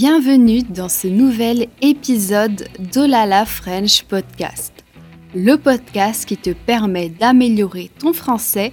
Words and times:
Bienvenue 0.00 0.62
dans 0.62 0.88
ce 0.88 1.08
nouvel 1.08 1.66
épisode 1.82 2.68
d'Olala 2.78 3.44
French 3.44 4.04
Podcast, 4.04 4.72
le 5.34 5.56
podcast 5.56 6.24
qui 6.24 6.36
te 6.36 6.50
permet 6.50 7.08
d'améliorer 7.08 7.90
ton 7.98 8.12
français 8.12 8.70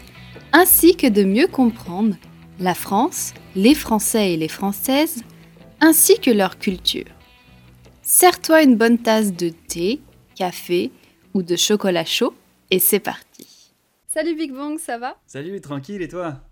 ainsi 0.54 0.96
que 0.96 1.08
de 1.08 1.24
mieux 1.24 1.48
comprendre 1.48 2.16
la 2.60 2.76
France, 2.76 3.34
les 3.56 3.74
Français 3.74 4.34
et 4.34 4.38
les 4.38 4.48
Françaises, 4.48 5.24
ainsi 5.82 6.20
que 6.20 6.30
leur 6.30 6.60
culture. 6.60 7.08
Sers-toi 8.04 8.62
une 8.62 8.76
bonne 8.76 9.00
tasse 9.00 9.34
de 9.34 9.50
thé, 9.50 10.02
café 10.36 10.92
ou 11.34 11.42
de 11.42 11.56
chocolat 11.56 12.06
chaud 12.06 12.36
et 12.70 12.78
c'est 12.78 13.00
parti. 13.00 13.48
Salut 14.14 14.36
Big 14.36 14.54
Bang, 14.54 14.78
ça 14.78 15.00
va? 15.00 15.18
Salut, 15.26 15.60
tranquille 15.60 16.04
et 16.04 16.08
toi? 16.08 16.45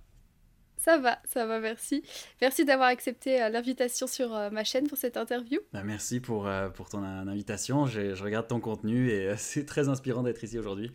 Ça 0.84 0.98
va, 0.98 1.18
ça 1.24 1.46
va, 1.46 1.62
merci. 1.62 2.04
Merci 2.42 2.66
d'avoir 2.66 2.90
accepté 2.90 3.42
euh, 3.42 3.48
l'invitation 3.48 4.06
sur 4.06 4.36
euh, 4.36 4.50
ma 4.50 4.66
chaîne 4.66 4.86
pour 4.90 4.98
cette 4.98 5.16
interview. 5.16 5.62
Bah, 5.72 5.82
merci 5.86 6.20
pour, 6.20 6.46
euh, 6.46 6.68
pour 6.68 6.90
ton 6.90 7.02
invitation, 7.04 7.86
je, 7.86 8.14
je 8.14 8.22
regarde 8.22 8.48
ton 8.48 8.60
contenu 8.60 9.10
et 9.10 9.34
c'est 9.38 9.66
très 9.66 9.88
inspirant 9.88 10.24
d'être 10.24 10.44
ici 10.44 10.60
aujourd'hui. 10.60 10.92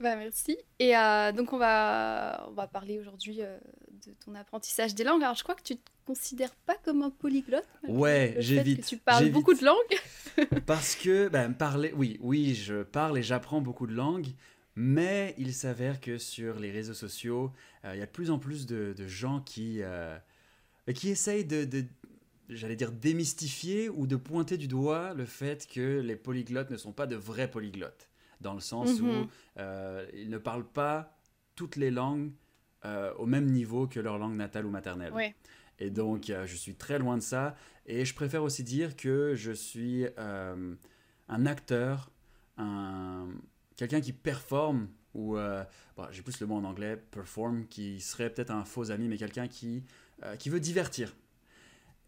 Bah, 0.00 0.16
merci. 0.16 0.58
Et 0.80 0.94
donc 1.36 1.52
on 1.52 1.58
va, 1.58 2.44
on 2.48 2.54
va 2.54 2.66
parler 2.66 2.98
aujourd'hui 2.98 3.36
de 3.36 4.12
ton 4.24 4.34
apprentissage 4.34 4.96
des 4.96 5.04
langues. 5.04 5.22
Alors 5.22 5.36
je 5.36 5.44
crois 5.44 5.54
que 5.54 5.62
tu 5.62 5.76
te 5.76 5.90
considères 6.04 6.56
pas 6.66 6.74
comme 6.84 7.02
un 7.02 7.10
polyglotte. 7.10 7.68
Ouais, 7.86 8.34
j'évite. 8.38 8.84
Tu 8.84 8.96
parles 8.96 9.30
beaucoup 9.30 9.54
de 9.54 9.64
langues. 9.64 10.56
Parce 10.66 10.96
que 10.96 11.28
ben, 11.28 11.52
parler, 11.52 11.92
oui, 11.96 12.18
oui, 12.20 12.56
je 12.56 12.82
parle 12.82 13.16
et 13.16 13.22
j'apprends 13.22 13.60
beaucoup 13.60 13.86
de 13.86 13.94
langues, 13.94 14.26
mais 14.74 15.34
il 15.38 15.52
s'avère 15.52 16.00
que 16.00 16.18
sur 16.18 16.58
les 16.58 16.70
réseaux 16.70 16.94
sociaux, 16.94 17.52
euh, 17.84 17.94
il 17.94 17.98
y 17.98 18.02
a 18.02 18.06
de 18.06 18.10
plus 18.10 18.30
en 18.30 18.38
plus 18.38 18.66
de, 18.66 18.94
gens 19.06 19.40
qui, 19.40 19.82
euh, 19.82 20.16
qui 20.94 21.10
essayent 21.10 21.44
de, 21.44 21.64
de 21.64 21.84
j'allais 22.48 22.76
dire, 22.76 22.92
démystifier 22.92 23.88
ou 23.88 24.06
de 24.06 24.16
pointer 24.16 24.56
du 24.56 24.68
doigt 24.68 25.14
le 25.14 25.26
fait 25.26 25.66
que 25.66 26.00
les 26.00 26.16
polyglottes 26.16 26.70
ne 26.70 26.76
sont 26.76 26.92
pas 26.92 27.06
de 27.06 27.16
vrais 27.16 27.50
polyglottes. 27.50 28.08
Dans 28.40 28.54
le 28.54 28.60
sens 28.60 29.00
où 29.00 29.06
mhm. 29.06 29.28
euh, 29.58 30.06
ils 30.14 30.28
ne 30.28 30.38
parlent 30.38 30.68
pas 30.68 31.16
toutes 31.54 31.76
les 31.76 31.90
langues 31.90 32.32
au 33.16 33.26
même 33.26 33.46
niveau 33.46 33.86
que 33.86 34.00
leur 34.00 34.18
langue 34.18 34.34
natale 34.34 34.66
ou 34.66 34.70
maternelle. 34.70 35.12
Et 35.78 35.88
donc, 35.88 36.32
je 36.46 36.56
suis 36.56 36.74
très 36.74 36.98
loin 36.98 37.16
de 37.16 37.22
ça. 37.22 37.54
Et 37.86 38.04
je 38.04 38.12
préfère 38.12 38.42
aussi 38.42 38.64
dire 38.64 38.96
que 38.96 39.36
je 39.36 39.52
suis 39.52 40.04
un 40.16 41.46
acteur, 41.46 42.10
un, 42.58 43.28
quelqu'un 43.88 44.00
qui 44.00 44.12
performe, 44.12 44.88
ou 45.14 45.36
euh, 45.36 45.64
j'ai 46.10 46.22
plus 46.22 46.40
le 46.40 46.46
mot 46.46 46.56
en 46.56 46.64
anglais, 46.64 46.96
perform, 47.10 47.66
qui 47.66 48.00
serait 48.00 48.30
peut-être 48.30 48.50
un 48.50 48.64
faux 48.64 48.90
ami, 48.90 49.08
mais 49.08 49.16
quelqu'un 49.16 49.48
qui, 49.48 49.82
euh, 50.24 50.36
qui 50.36 50.50
veut 50.50 50.60
divertir. 50.60 51.14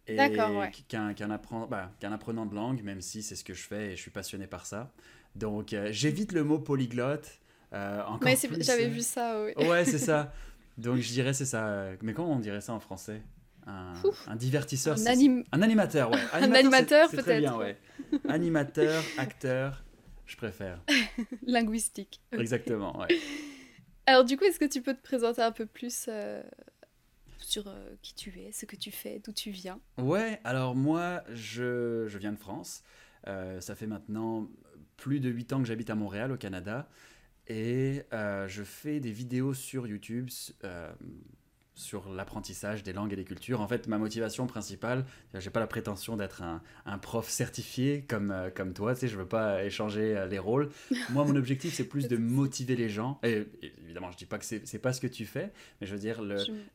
D'accord, 0.08 0.56
ouais. 0.56 0.70
Qu'un 0.88 1.30
apprend, 1.30 1.66
bah, 1.66 1.90
apprenant 2.02 2.46
de 2.46 2.54
langue, 2.54 2.82
même 2.82 3.00
si 3.00 3.22
c'est 3.22 3.34
ce 3.34 3.42
que 3.42 3.54
je 3.54 3.62
fais 3.62 3.92
et 3.92 3.96
je 3.96 4.02
suis 4.02 4.10
passionné 4.10 4.46
par 4.46 4.66
ça. 4.66 4.92
Donc 5.34 5.72
euh, 5.72 5.88
j'évite 5.90 6.32
le 6.32 6.44
mot 6.44 6.58
polyglotte. 6.58 7.40
encore 7.72 8.28
J'avais 8.60 8.88
vu 8.88 9.00
ça, 9.00 9.42
oui. 9.42 9.52
Ouais, 9.66 9.84
c'est 9.84 9.98
ça. 9.98 10.32
Donc 10.78 10.98
je 10.98 11.08
dirais 11.08 11.32
c'est 11.32 11.46
ça. 11.46 11.88
Mais 12.02 12.12
comment 12.12 12.32
on 12.32 12.38
dirait 12.38 12.60
ça 12.60 12.72
en 12.74 12.80
français? 12.80 13.22
Un, 13.66 13.94
un, 14.26 14.36
divertisseur. 14.36 14.98
Un, 14.98 15.06
un 15.52 15.62
animateur, 15.62 16.10
ouais. 16.10 16.18
un 16.34 16.52
animateur 16.52 17.10
peut-être. 17.10 17.56
Ouais. 17.56 17.78
Animateur, 18.28 19.02
acteur, 19.16 19.83
je 20.26 20.36
préfère. 20.36 20.82
Linguistique. 21.46 22.20
Exactement, 22.32 22.98
ouais. 22.98 23.08
Alors 24.06 24.24
du 24.24 24.36
coup, 24.36 24.44
est-ce 24.44 24.58
que 24.58 24.64
tu 24.66 24.82
peux 24.82 24.94
te 24.94 25.02
présenter 25.02 25.40
un 25.40 25.52
peu 25.52 25.66
plus 25.66 26.06
euh, 26.08 26.42
sur 27.38 27.66
euh, 27.66 27.94
qui 28.02 28.14
tu 28.14 28.30
es, 28.38 28.52
ce 28.52 28.66
que 28.66 28.76
tu 28.76 28.90
fais, 28.90 29.20
d'où 29.24 29.32
tu 29.32 29.50
viens? 29.50 29.80
Ouais, 29.98 30.40
alors 30.44 30.74
moi, 30.74 31.24
je, 31.32 32.06
je 32.08 32.18
viens 32.18 32.32
de 32.32 32.38
France. 32.38 32.82
Euh, 33.26 33.60
ça 33.60 33.74
fait 33.74 33.86
maintenant 33.86 34.48
plus 34.98 35.20
de 35.20 35.30
8 35.30 35.54
ans 35.54 35.58
que 35.60 35.66
j'habite 35.66 35.88
à 35.88 35.94
Montréal, 35.94 36.32
au 36.32 36.36
Canada. 36.36 36.88
Et 37.46 38.02
je 38.12 38.62
fais 38.62 39.00
des 39.00 39.12
vidéos 39.12 39.52
sur 39.52 39.86
YouTube 39.86 40.30
sur 41.74 42.08
l'apprentissage 42.08 42.82
des 42.82 42.92
langues 42.92 43.12
et 43.12 43.16
des 43.16 43.24
cultures. 43.24 43.60
En 43.60 43.66
fait, 43.66 43.88
ma 43.88 43.98
motivation 43.98 44.46
principale, 44.46 45.04
j'ai 45.34 45.50
pas 45.50 45.60
la 45.60 45.66
prétention 45.66 46.16
d'être 46.16 46.42
un, 46.42 46.62
un, 46.86 46.98
prof 46.98 47.28
certifié 47.28 48.04
comme, 48.08 48.30
euh, 48.30 48.50
comme 48.50 48.72
toi, 48.74 48.94
tu 48.94 49.00
sais, 49.00 49.08
je 49.08 49.16
veux 49.16 49.26
pas 49.26 49.64
échanger 49.64 50.16
euh, 50.16 50.26
les 50.26 50.38
rôles. 50.38 50.70
Moi, 51.10 51.24
mon 51.24 51.34
objectif, 51.34 51.74
c'est 51.74 51.88
plus 51.88 52.06
de 52.08 52.16
motiver 52.16 52.76
les 52.76 52.88
gens. 52.88 53.18
Et, 53.24 53.46
évidemment, 53.84 54.12
je 54.12 54.16
dis 54.16 54.26
pas 54.26 54.38
que 54.38 54.44
c'est 54.44 54.78
pas 54.78 54.92
ce 54.92 55.00
que 55.00 55.06
tu 55.08 55.26
fais, 55.26 55.52
mais 55.80 55.86
je 55.86 55.92
veux 55.92 56.00
dire, 56.00 56.22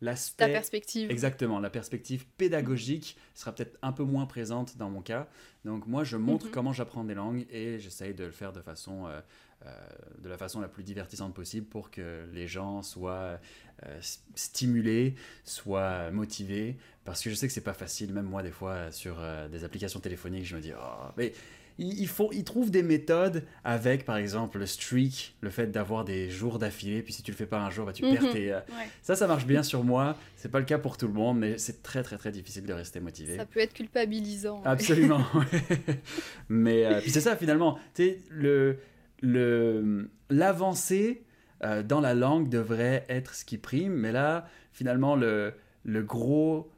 l'aspect. 0.01 0.45
Ta 0.45 0.51
perspective. 0.51 1.09
Exactement, 1.09 1.59
la 1.59 1.69
perspective 1.69 2.25
pédagogique 2.37 3.17
sera 3.33 3.53
peut-être 3.53 3.77
un 3.81 3.93
peu 3.93 4.03
moins 4.03 4.25
présente 4.25 4.77
dans 4.77 4.89
mon 4.89 5.01
cas. 5.01 5.29
Donc, 5.63 5.87
moi, 5.87 6.03
je 6.03 6.17
montre 6.17 6.47
mhm. 6.47 6.51
comment 6.51 6.73
j'apprends 6.73 7.03
des 7.03 7.13
langues 7.13 7.45
et 7.49 7.79
j'essaye 7.79 8.13
de 8.13 8.25
le 8.25 8.31
faire 8.31 8.51
de 8.51 8.61
façon. 8.61 9.07
Euh, 9.07 9.21
de 10.19 10.29
la 10.29 10.37
façon 10.37 10.61
la 10.61 10.67
plus 10.67 10.83
divertissante 10.83 11.33
possible 11.33 11.65
pour 11.65 11.91
que 11.91 12.25
les 12.33 12.47
gens 12.47 12.81
soient 12.81 13.39
euh, 13.85 13.99
stimulé, 14.35 15.15
soit 15.45 16.11
motivé, 16.11 16.75
parce 17.05 17.23
que 17.23 17.29
je 17.29 17.35
sais 17.35 17.47
que 17.47 17.53
c'est 17.53 17.61
pas 17.61 17.73
facile, 17.73 18.13
même 18.13 18.25
moi 18.25 18.43
des 18.43 18.51
fois 18.51 18.91
sur 18.91 19.17
euh, 19.19 19.47
des 19.47 19.63
applications 19.63 20.01
téléphoniques, 20.01 20.45
je 20.45 20.57
me 20.57 20.61
dis, 20.61 20.73
oh, 20.77 21.05
mais 21.15 21.31
ils, 21.77 22.07
font, 22.09 22.29
ils 22.33 22.43
trouvent 22.43 22.71
des 22.71 22.83
méthodes 22.83 23.45
avec, 23.63 24.03
par 24.03 24.17
exemple, 24.17 24.57
le 24.57 24.65
streak, 24.65 25.37
le 25.39 25.49
fait 25.49 25.67
d'avoir 25.67 26.03
des 26.03 26.29
jours 26.29 26.59
d'affilée, 26.59 27.01
puis 27.01 27.13
si 27.13 27.23
tu 27.23 27.31
le 27.31 27.37
fais 27.37 27.45
pas 27.45 27.59
un 27.59 27.69
jour, 27.69 27.85
bah, 27.85 27.93
tu 27.93 28.01
perds 28.01 28.23
mhm. 28.23 28.33
tes... 28.33 28.51
Euh, 28.51 28.59
ça, 29.01 29.15
ça 29.15 29.27
marche 29.27 29.45
bien 29.45 29.63
sur 29.63 29.85
moi, 29.85 30.17
c'est 30.35 30.51
pas 30.51 30.59
le 30.59 30.65
cas 30.65 30.77
pour 30.77 30.97
tout 30.97 31.07
le 31.07 31.13
monde, 31.13 31.39
mais 31.39 31.57
c'est 31.57 31.81
très 31.81 32.03
très 32.03 32.17
très 32.17 32.33
difficile 32.33 32.65
de 32.65 32.73
rester 32.73 32.99
motivé. 32.99 33.37
Ça 33.37 33.45
peut 33.45 33.61
être 33.61 33.73
culpabilisant. 33.73 34.61
Absolument, 34.65 35.25
mais 36.49 36.99
puis 37.01 37.11
c'est 37.11 37.21
ça 37.21 37.37
finalement, 37.37 37.79
tu 37.93 38.03
sais, 38.03 38.19
le 38.29 38.77
l'avancée 39.21 41.23
euh, 41.63 41.83
dans 41.83 41.99
la 41.99 42.13
langue 42.13 42.49
devrait 42.49 43.05
être 43.09 43.33
ce 43.33 43.45
qui 43.45 43.57
prime. 43.57 43.93
Mais 43.93 44.11
là, 44.11 44.47
finalement, 44.71 45.15
le, 45.15 45.53
le 45.83 46.03
gros. 46.03 46.71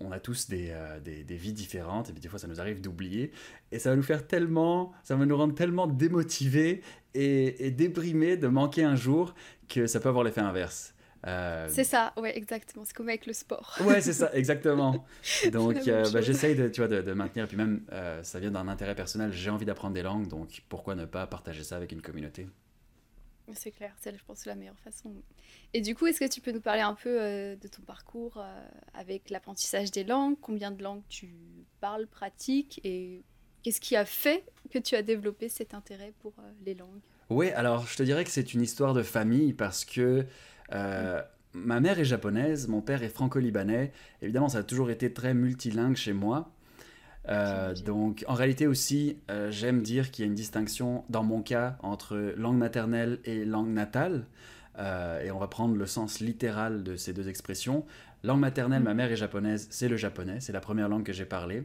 On 0.00 0.10
a 0.10 0.18
tous 0.18 0.48
des, 0.48 0.70
euh, 0.70 0.98
des, 1.00 1.22
des, 1.22 1.36
vies 1.36 1.52
différentes, 1.52 2.10
et 2.10 2.12
puis 2.12 2.20
des 2.20 2.28
fois 2.28 2.38
ça 2.38 2.48
nous 2.48 2.60
arrive 2.60 2.80
d'oublier. 2.80 3.30
Et 3.70 3.78
ça 3.78 3.90
va 3.90 3.96
nous 3.96 4.02
faire 4.02 4.26
tellement. 4.26 4.92
Ça 5.02 5.16
va 5.16 5.24
nous 5.24 5.36
rendre 5.36 5.54
tellement 5.54 5.86
démotivés 5.86 6.82
et, 7.14 7.66
et 7.66 7.70
déprimés 7.70 8.36
de 8.36 8.48
manquer 8.48 8.84
un 8.84 8.96
jour 8.96 9.34
que 9.68 9.86
ça 9.86 10.00
peut 10.00 10.08
avoir 10.08 10.24
l'effet 10.24 10.40
inverse. 10.40 10.93
Euh, 11.26 11.68
c'est 11.70 11.84
ça, 11.84 12.12
ouais, 12.16 12.36
exactement. 12.36 12.84
C'est 12.84 12.94
comme 12.94 13.08
avec 13.08 13.26
le 13.26 13.32
sport. 13.32 13.76
ouais, 13.84 14.00
c'est 14.00 14.12
ça, 14.12 14.30
exactement. 14.34 15.06
Donc, 15.52 15.84
bah, 15.86 16.20
j'essaye 16.20 16.54
de, 16.54 16.68
tu 16.68 16.80
vois, 16.80 16.88
de, 16.88 17.00
de, 17.00 17.12
maintenir. 17.12 17.48
Puis 17.48 17.56
même, 17.56 17.82
ça 18.22 18.38
vient 18.38 18.50
d'un 18.50 18.68
intérêt 18.68 18.94
personnel. 18.94 19.32
J'ai 19.32 19.50
envie 19.50 19.66
d'apprendre 19.66 19.94
des 19.94 20.02
langues, 20.02 20.28
donc 20.28 20.62
pourquoi 20.68 20.94
ne 20.94 21.04
pas 21.04 21.26
partager 21.26 21.64
ça 21.64 21.76
avec 21.76 21.92
une 21.92 22.02
communauté? 22.02 22.46
C'est 23.52 23.70
clair, 23.70 23.92
c'est 24.00 24.16
je 24.16 24.24
pense 24.24 24.46
la 24.46 24.54
meilleure 24.54 24.78
façon. 24.78 25.12
Et 25.74 25.82
du 25.82 25.94
coup, 25.94 26.06
est-ce 26.06 26.20
que 26.20 26.28
tu 26.28 26.40
peux 26.40 26.50
nous 26.50 26.62
parler 26.62 26.80
un 26.80 26.94
peu 26.94 27.20
euh, 27.20 27.56
de 27.56 27.68
ton 27.68 27.82
parcours 27.82 28.38
euh, 28.38 28.66
avec 28.94 29.28
l'apprentissage 29.28 29.90
des 29.90 30.04
langues? 30.04 30.36
Combien 30.40 30.70
de 30.70 30.82
langues 30.82 31.02
tu 31.08 31.28
parles, 31.80 32.06
pratiques? 32.06 32.80
Et 32.84 33.22
qu'est-ce 33.62 33.80
qui 33.80 33.96
a 33.96 34.06
fait 34.06 34.44
que 34.70 34.78
tu 34.78 34.94
as 34.94 35.02
développé 35.02 35.50
cet 35.50 35.74
intérêt 35.74 36.14
pour 36.20 36.32
euh, 36.38 36.50
les 36.64 36.74
langues? 36.74 37.02
Oui, 37.28 37.50
alors 37.50 37.86
je 37.86 37.96
te 37.96 38.02
dirais 38.02 38.24
que 38.24 38.30
c'est 38.30 38.54
une 38.54 38.62
histoire 38.62 38.94
de 38.94 39.02
famille 39.02 39.52
parce 39.52 39.84
que 39.84 40.24
ma 41.54 41.80
mère 41.80 41.98
est 41.98 42.04
japonaise, 42.04 42.68
mon 42.68 42.80
père 42.80 43.02
est 43.02 43.08
franco-libanais. 43.08 43.92
Évidemment, 44.22 44.48
ça 44.48 44.58
a 44.58 44.62
toujours 44.62 44.90
été 44.90 45.12
très 45.12 45.34
multilingue 45.34 45.96
chez 45.96 46.12
moi. 46.12 46.50
Euh, 47.28 47.74
donc 47.74 48.24
en 48.28 48.34
réalité 48.34 48.66
aussi, 48.66 49.18
euh, 49.30 49.50
j'aime 49.50 49.82
dire 49.82 50.10
qu'il 50.10 50.24
y 50.24 50.26
a 50.26 50.28
une 50.28 50.34
distinction 50.34 51.04
dans 51.08 51.22
mon 51.22 51.40
cas 51.40 51.76
entre 51.82 52.34
langue 52.36 52.58
maternelle 52.58 53.18
et 53.24 53.44
langue 53.44 53.70
natale. 53.70 54.26
Euh, 54.78 55.22
et 55.22 55.30
on 55.30 55.38
va 55.38 55.46
prendre 55.46 55.76
le 55.76 55.86
sens 55.86 56.20
littéral 56.20 56.82
de 56.82 56.96
ces 56.96 57.12
deux 57.12 57.28
expressions. 57.28 57.84
Langue 58.24 58.40
maternelle, 58.40 58.82
ma 58.82 58.94
mère 58.94 59.12
est 59.12 59.16
japonaise, 59.16 59.68
c'est 59.70 59.88
le 59.88 59.96
japonais, 59.96 60.40
c'est 60.40 60.52
la 60.52 60.60
première 60.60 60.88
langue 60.88 61.04
que 61.04 61.12
j'ai 61.12 61.26
parlée. 61.26 61.64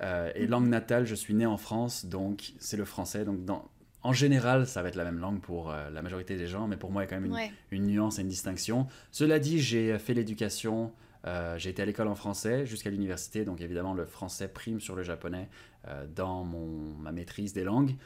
et 0.00 0.46
mm. 0.46 0.50
langue 0.50 0.68
natale, 0.68 1.06
je 1.06 1.14
suis 1.14 1.34
né 1.34 1.46
en 1.46 1.56
France, 1.56 2.06
donc 2.06 2.52
c'est 2.58 2.76
le 2.76 2.84
français. 2.84 3.24
Donc 3.24 3.44
dans, 3.44 3.68
en 4.02 4.12
général, 4.12 4.66
ça 4.66 4.82
va 4.82 4.88
être 4.88 4.96
la 4.96 5.04
même 5.04 5.18
langue 5.18 5.40
pour 5.40 5.72
la 5.72 6.02
majorité 6.02 6.36
des 6.36 6.46
gens, 6.46 6.68
mais 6.68 6.76
pour 6.76 6.92
moi, 6.92 7.02
il 7.02 7.06
y 7.06 7.08
a 7.08 7.10
quand 7.10 7.20
même 7.20 7.32
une, 7.32 7.78
une 7.78 7.86
nuance 7.86 8.18
et 8.18 8.22
une 8.22 8.28
distinction. 8.28 8.86
Cela 9.10 9.38
dit, 9.40 9.58
j'ai 9.58 9.98
fait 9.98 10.14
l'éducation 10.14 10.92
euh, 11.26 11.58
j'ai 11.58 11.70
été 11.70 11.82
à 11.82 11.84
l'école 11.84 12.08
en 12.08 12.14
français 12.14 12.66
jusqu'à 12.66 12.90
l'université, 12.90 13.44
donc 13.44 13.60
évidemment 13.60 13.94
le 13.94 14.04
français 14.04 14.48
prime 14.48 14.80
sur 14.80 14.94
le 14.94 15.02
japonais 15.02 15.48
euh, 15.88 16.06
dans 16.14 16.44
mon, 16.44 16.94
ma 17.00 17.12
maîtrise 17.12 17.52
des 17.52 17.64
langues. 17.64 17.96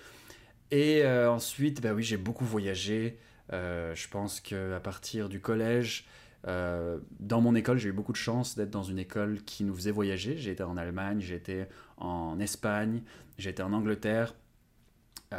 Et 0.70 1.02
euh, 1.04 1.30
ensuite, 1.30 1.82
bah 1.82 1.92
oui, 1.92 2.02
j'ai 2.02 2.16
beaucoup 2.16 2.44
voyagé. 2.44 3.18
je 3.50 4.08
pense 4.08 4.40
qu'à 4.40 4.80
partir 4.80 5.28
du 5.28 5.40
collège, 5.40 6.06
dans 6.44 7.40
mon 7.42 7.54
école, 7.54 7.78
j'ai 7.78 7.90
eu 7.90 7.92
beaucoup 7.92 8.12
de 8.12 8.16
chance 8.16 8.56
d'être 8.56 8.70
dans 8.70 8.84
une 8.84 8.98
école 8.98 9.42
qui 9.44 9.64
nous 9.64 9.74
faisait 9.74 9.90
voyager. 9.90 10.38
J'ai 10.38 10.52
été 10.52 10.62
en 10.62 10.76
Allemagne, 10.76 11.20
j'ai 11.20 11.34
été 11.34 11.64
en 11.98 12.38
Espagne, 12.38 13.02
j'ai 13.36 13.50
été 13.50 13.62
en 13.62 13.72
Angleterre. 13.72 14.34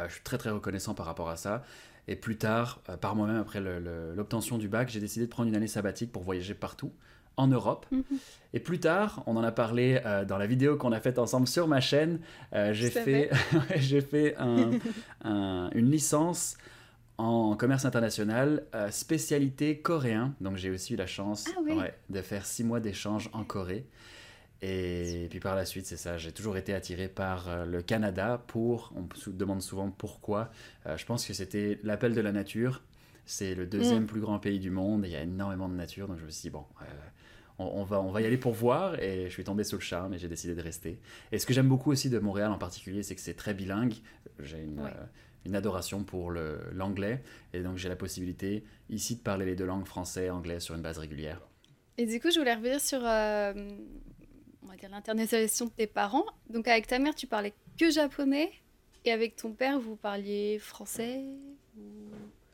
Je 0.08 0.12
suis 0.14 0.22
très 0.22 0.38
très 0.38 0.50
reconnaissant 0.50 0.94
par 0.94 1.06
rapport 1.06 1.28
à 1.28 1.36
ça. 1.36 1.62
Et 2.08 2.16
plus 2.16 2.36
tard, 2.36 2.80
par 3.00 3.14
moi-même, 3.14 3.36
après 3.36 3.60
l'obtention 3.60 4.58
du 4.58 4.68
bac, 4.68 4.88
j'ai 4.88 5.00
décidé 5.00 5.26
de 5.26 5.30
prendre 5.30 5.48
une 5.48 5.54
année 5.54 5.68
sabbatique 5.68 6.10
pour 6.10 6.22
voyager 6.22 6.54
partout. 6.54 6.92
en 7.38 7.46
Europe. 7.46 7.86
Mhm. 7.90 8.02
Et 8.52 8.60
plus 8.60 8.78
tard, 8.78 9.22
on 9.26 9.38
en 9.38 9.42
a 9.42 9.52
parlé 9.52 9.98
euh, 10.04 10.26
dans 10.26 10.36
la 10.36 10.46
vidéo 10.46 10.76
qu'on 10.76 10.92
a 10.92 11.00
faite 11.00 11.18
ensemble 11.18 11.48
sur 11.48 11.66
ma 11.66 11.80
chaîne, 11.80 12.20
euh, 12.52 12.74
j'ai 12.74 12.90
fait, 12.90 13.30
j'ai 13.76 14.02
fait 14.02 14.36
un- 14.36 14.72
un- 15.24 15.70
une 15.74 15.90
licence 15.90 16.58
en 17.16 17.56
commerce 17.56 17.86
international, 17.86 18.64
euh, 18.74 18.90
spécialité 18.90 19.78
coréen. 19.80 20.34
Donc 20.42 20.58
j'ai 20.58 20.68
aussi 20.70 20.92
eu 20.92 20.96
la 20.96 21.06
chance 21.06 21.46
Ah 21.56 21.60
oui. 21.64 21.72
ouais, 21.72 21.94
de 22.10 22.20
faire 22.20 22.44
six 22.44 22.64
mois 22.64 22.80
d'échange 22.80 23.30
en 23.32 23.44
Corée. 23.44 23.86
Et 24.64 25.26
puis 25.28 25.40
par 25.40 25.56
la 25.56 25.64
suite, 25.64 25.86
c'est 25.86 25.96
ça, 25.96 26.18
j'ai 26.18 26.30
toujours 26.30 26.56
été 26.56 26.72
attiré 26.72 27.08
par 27.08 27.48
euh, 27.48 27.64
le 27.64 27.82
Canada 27.82 28.40
pour, 28.46 28.92
on 28.94 29.02
me 29.02 29.32
demande 29.36 29.60
souvent 29.60 29.90
pourquoi, 29.90 30.52
Euh, 30.86 30.96
je 30.96 31.04
pense 31.04 31.26
que 31.26 31.34
c'était 31.34 31.80
l'appel 31.82 32.14
de 32.14 32.20
la 32.20 32.30
nature, 32.30 32.82
c'est 33.26 33.56
le 33.56 33.66
deuxième 33.66 34.06
plus 34.06 34.20
grand 34.20 34.38
pays 34.38 34.60
du 34.60 34.70
monde, 34.70 35.04
et 35.04 35.08
il 35.08 35.12
y 35.12 35.16
a 35.16 35.22
énormément 35.22 35.68
de 35.68 35.74
nature, 35.74 36.06
donc 36.06 36.18
je 36.20 36.24
me 36.24 36.30
suis 36.30 36.42
dit, 36.42 36.50
bon, 36.50 36.64
euh, 36.80 36.84
on, 37.58 37.64
on 37.64 37.84
va, 37.84 38.00
on 38.00 38.12
va 38.12 38.20
y 38.22 38.26
aller 38.26 38.38
pour 38.38 38.52
voir, 38.52 39.00
et 39.00 39.24
je 39.26 39.32
suis 39.32 39.42
tombé 39.42 39.64
sous 39.64 39.76
le 39.76 39.82
charme, 39.82 40.14
et 40.14 40.18
j'ai 40.18 40.28
décidé 40.28 40.54
de 40.54 40.62
rester. 40.62 41.00
Et 41.32 41.38
ce 41.40 41.46
que 41.46 41.52
j'aime 41.52 41.68
beaucoup 41.68 41.90
aussi 41.90 42.08
de 42.08 42.20
Montréal 42.20 42.52
en 42.52 42.58
particulier, 42.58 43.02
c'est 43.02 43.16
que 43.16 43.20
c'est 43.20 43.34
très 43.34 43.54
bilingue, 43.54 43.94
j'ai 44.38 44.62
une, 44.62 44.78
euh, 44.78 44.90
une 45.44 45.56
adoration 45.56 46.04
pour 46.04 46.30
l'anglais, 46.30 47.20
et 47.52 47.62
donc 47.62 47.78
j'ai 47.78 47.88
la 47.88 47.96
possibilité 47.96 48.62
ici 48.90 49.16
de 49.16 49.22
parler 49.22 49.44
les 49.44 49.56
deux 49.56 49.66
langues, 49.66 49.86
français 49.86 50.26
et 50.26 50.30
anglais, 50.30 50.60
sur 50.60 50.76
une 50.76 50.82
base 50.82 50.98
régulière. 50.98 51.40
Et 51.98 52.06
du 52.06 52.20
coup, 52.20 52.30
je 52.30 52.38
voulais 52.38 52.54
revenir 52.54 52.80
sur 52.80 53.00
euh, 53.04 53.52
on 54.64 54.68
va 54.68 54.76
dire 54.76 54.90
l'internationalisation 54.90 55.66
de 55.66 55.70
tes 55.72 55.86
parents. 55.86 56.26
Donc 56.50 56.68
avec 56.68 56.86
ta 56.86 56.98
mère, 56.98 57.14
tu 57.14 57.26
parlais 57.26 57.52
que 57.78 57.90
japonais 57.90 58.50
et 59.04 59.12
avec 59.12 59.36
ton 59.36 59.52
père, 59.52 59.78
vous 59.80 59.96
parliez 59.96 60.58
français 60.58 61.22
ou- 61.76 61.80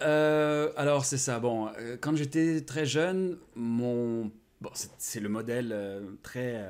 Euh, 0.00 0.72
alors 0.76 1.05
c'est 1.05 1.19
ça. 1.19 1.40
Bon, 1.40 1.69
euh, 1.78 1.96
quand 2.00 2.14
j'étais 2.16 2.60
très 2.60 2.87
jeune, 2.87 3.37
mon 3.56 4.31
bon, 4.60 4.70
c'est- 4.75 5.19
le 5.20 5.28
modèle 5.28 5.70
euh, 5.72 6.12
très 6.22 6.64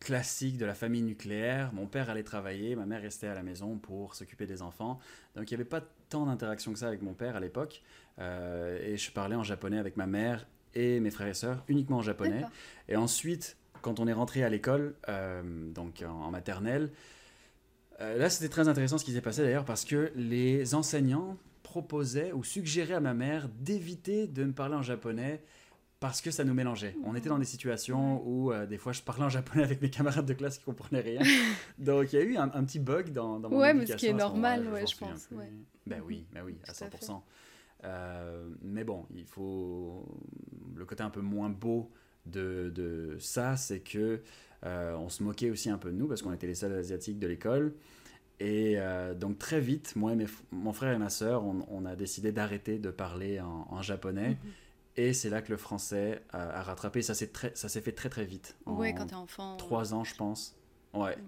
classique 0.00 0.58
de 0.58 0.66
la 0.66 0.74
famille 0.74 1.02
nucléaire. 1.02 1.72
Mon 1.72 1.86
père 1.86 2.10
allait 2.10 2.24
travailler, 2.24 2.74
ma 2.74 2.86
mère 2.86 3.00
restait 3.00 3.28
à 3.28 3.34
la 3.34 3.44
maison 3.44 3.78
pour 3.78 4.16
s'occuper 4.16 4.46
des 4.46 4.62
enfants. 4.62 4.98
Donc 5.36 5.48
il 5.48 5.54
n'y 5.54 5.60
avait 5.60 5.68
pas 5.68 5.80
tant 6.08 6.26
d'interaction 6.26 6.72
que 6.72 6.78
ça 6.80 6.88
avec 6.88 7.02
mon 7.02 7.14
père 7.14 7.36
à 7.36 7.40
l'époque. 7.40 7.82
Et 8.18 8.96
je 8.96 9.10
parlais 9.12 9.36
en 9.36 9.44
japonais 9.44 9.78
avec 9.78 9.96
ma 9.96 10.06
mère 10.06 10.46
et 10.74 10.98
mes 10.98 11.12
frères 11.12 11.28
et 11.28 11.34
sœurs, 11.34 11.62
uniquement 11.68 11.98
en 11.98 12.02
japonais. 12.02 12.42
Et 12.88 12.96
ensuite, 12.96 13.56
quand 13.84 14.00
on 14.00 14.06
est 14.06 14.14
rentré 14.14 14.42
à 14.42 14.48
l'école, 14.48 14.94
euh, 15.10 15.42
donc 15.70 16.02
en, 16.08 16.30
maternelle, 16.30 16.90
euh, 18.00 18.16
là 18.16 18.30
c'était 18.30 18.48
très 18.48 18.66
intéressant 18.66 18.96
ce 18.96 19.04
qui 19.04 19.12
s'est 19.12 19.20
passé 19.20 19.42
d'ailleurs 19.42 19.66
parce 19.66 19.84
que 19.84 20.10
les 20.16 20.74
enseignants 20.74 21.36
proposaient 21.62 22.32
ou 22.32 22.42
suggéraient 22.42 22.94
à 22.94 23.00
ma 23.00 23.12
mère 23.12 23.50
d'éviter 23.60 24.26
de 24.26 24.44
me 24.44 24.52
parler 24.52 24.74
en 24.74 24.82
japonais 24.82 25.42
parce 26.00 26.22
que 26.22 26.30
ça 26.30 26.44
nous 26.44 26.54
mélangeait. 26.54 26.96
On 27.04 27.14
était 27.14 27.28
dans 27.28 27.38
des 27.38 27.44
situations 27.44 28.26
où 28.26 28.52
euh, 28.52 28.64
des 28.64 28.78
fois 28.78 28.92
je 28.92 29.02
parlais 29.02 29.24
en 29.24 29.28
japonais 29.28 29.64
avec 29.64 29.82
mes 29.82 29.90
camarades 29.90 30.26
de 30.26 30.34
classe 30.34 30.56
qui 30.56 30.64
comprenaient 30.64 31.00
rien. 31.00 31.20
Donc 31.78 32.14
il 32.14 32.18
y 32.18 32.22
a 32.22 32.24
eu 32.24 32.36
un, 32.38 32.50
un 32.54 32.64
petit 32.64 32.78
bug 32.78 33.12
dans, 33.12 33.38
dans 33.38 33.50
mon 33.50 33.58
Ouais, 33.58 33.74
mais 33.74 33.84
ce 33.84 33.96
qui 33.96 34.06
est 34.06 34.10
éducation 34.10 34.28
à 34.28 34.30
normal, 34.30 34.68
ouais, 34.72 34.86
je 34.86 34.96
pense, 34.96 35.28
ouais. 35.32 35.52
Ben 35.86 36.00
oui, 36.06 36.24
ben 36.32 36.42
oui, 36.42 36.56
à 36.66 36.72
Tout 36.72 36.84
à 36.84 36.90
fait. 36.90 37.04
100%. 37.04 37.20
Euh, 37.84 38.48
mais 38.62 38.82
bon, 38.82 39.04
il 39.14 39.26
faut 39.26 40.06
le 40.74 40.86
côté 40.86 41.02
un 41.02 41.10
peu 41.10 41.20
moins 41.20 41.50
beau 41.50 41.90
de, 42.26 42.70
de 42.74 43.16
ça, 43.18 43.56
c'est 43.56 43.80
que 43.80 44.20
euh, 44.64 44.94
on 44.96 45.08
se 45.08 45.22
moquait 45.22 45.50
aussi 45.50 45.68
un 45.70 45.78
peu 45.78 45.90
de 45.90 45.96
nous 45.96 46.06
parce 46.06 46.22
qu'on 46.22 46.32
était 46.32 46.46
les 46.46 46.54
seuls 46.54 46.72
asiatiques 46.72 47.18
de 47.18 47.26
l'école. 47.26 47.74
Et 48.40 48.74
euh, 48.78 49.14
donc 49.14 49.38
très 49.38 49.60
vite, 49.60 49.94
moi 49.94 50.12
et 50.12 50.16
mes 50.16 50.26
mon 50.50 50.72
frère 50.72 50.92
et 50.92 50.98
ma 50.98 51.10
sœur, 51.10 51.44
on, 51.44 51.64
on 51.70 51.84
a 51.84 51.94
décidé 51.96 52.32
d'arrêter 52.32 52.78
de 52.78 52.90
parler 52.90 53.40
en, 53.40 53.66
en 53.70 53.82
japonais. 53.82 54.30
Mhm. 54.30 54.36
Et 54.96 55.12
c'est 55.12 55.28
là 55.30 55.42
que 55.42 55.50
le 55.50 55.56
français 55.58 56.22
a, 56.30 56.60
a 56.60 56.62
rattrapé. 56.62 57.02
Ça 57.02 57.14
s'est 57.14 57.80
fait 57.80 57.92
très 57.92 58.08
très 58.08 58.24
vite. 58.24 58.56
En 58.66 58.76
Ouais, 58.76 58.94
quand 58.94 59.06
t'es 59.06 59.14
enfant. 59.14 59.56
trois 59.56 59.92
ans, 59.94 60.04
je 60.04 60.14
pense. 60.14 60.56
Ouais. 60.94 61.16
Mhm. 61.16 61.22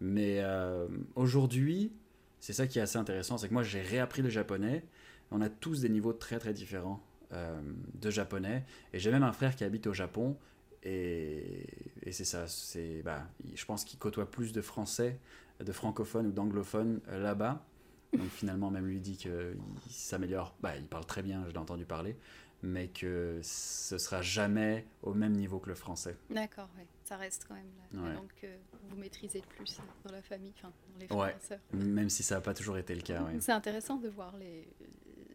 Mais 0.00 0.40
euh, 0.40 0.86
aujourd'hui, 1.14 1.92
c'est 2.38 2.52
ça 2.52 2.66
qui 2.66 2.78
est 2.78 2.82
assez 2.82 2.98
intéressant, 2.98 3.38
c'est 3.38 3.48
que 3.48 3.54
moi 3.54 3.62
j'ai 3.62 3.80
réappris 3.80 4.22
le 4.22 4.28
japonais. 4.28 4.84
On 5.30 5.40
a 5.40 5.48
tous 5.48 5.80
des 5.80 5.88
niveaux 5.88 6.12
très 6.12 6.38
très 6.38 6.52
différents 6.52 7.02
euh, 7.32 7.60
de 7.94 8.10
japonais. 8.10 8.64
Et 8.92 8.98
j'ai 8.98 9.10
même 9.10 9.22
un 9.24 9.32
frère 9.32 9.56
qui 9.56 9.64
habite 9.64 9.86
au 9.86 9.92
Japon. 9.92 10.36
Et, 10.82 11.66
et 12.02 12.12
c'est 12.12 12.24
ça, 12.24 12.46
c'est, 12.46 13.02
bah, 13.02 13.26
je 13.54 13.64
pense 13.64 13.84
qu'il 13.84 13.98
côtoie 13.98 14.30
plus 14.30 14.52
de 14.52 14.60
français, 14.60 15.18
de 15.60 15.72
francophones 15.72 16.26
ou 16.26 16.32
d'anglophones 16.32 17.00
euh, 17.08 17.20
là-bas. 17.20 17.64
Donc 18.12 18.28
finalement, 18.28 18.70
même 18.70 18.86
lui 18.86 19.00
dit 19.00 19.16
qu'il 19.16 19.56
s'améliore. 19.90 20.54
Bah, 20.60 20.76
il 20.76 20.86
parle 20.86 21.04
très 21.04 21.22
bien, 21.22 21.44
je 21.46 21.52
l'ai 21.52 21.58
entendu 21.58 21.84
parler. 21.84 22.16
Mais 22.62 22.88
que 22.88 23.38
ce 23.42 23.98
sera 23.98 24.22
jamais 24.22 24.86
au 25.02 25.12
même 25.12 25.32
niveau 25.32 25.58
que 25.58 25.68
le 25.68 25.74
français. 25.74 26.16
D'accord, 26.30 26.68
ouais. 26.78 26.86
Ça 27.04 27.16
reste 27.16 27.44
quand 27.46 27.54
même 27.54 27.66
la, 27.92 28.14
langue 28.14 28.32
que 28.40 28.46
vous 28.88 28.96
maîtrisez 28.96 29.40
le 29.40 29.56
plus 29.56 29.78
dans 30.04 30.12
la 30.12 30.22
famille, 30.22 30.52
enfin 30.56 30.72
dans 30.92 31.00
les 31.00 31.06
frères 31.06 31.18
Ouais. 31.18 31.36
et 31.36 31.46
sœurs. 31.46 31.60
Même 31.72 32.08
si 32.08 32.22
ça 32.22 32.36
n'a 32.36 32.40
pas 32.40 32.54
toujours 32.54 32.78
été 32.78 32.94
le 32.94 33.02
cas. 33.02 33.22
C'est 33.40 33.52
intéressant 33.52 33.96
de 33.96 34.08
voir 34.08 34.36
les, 34.36 34.66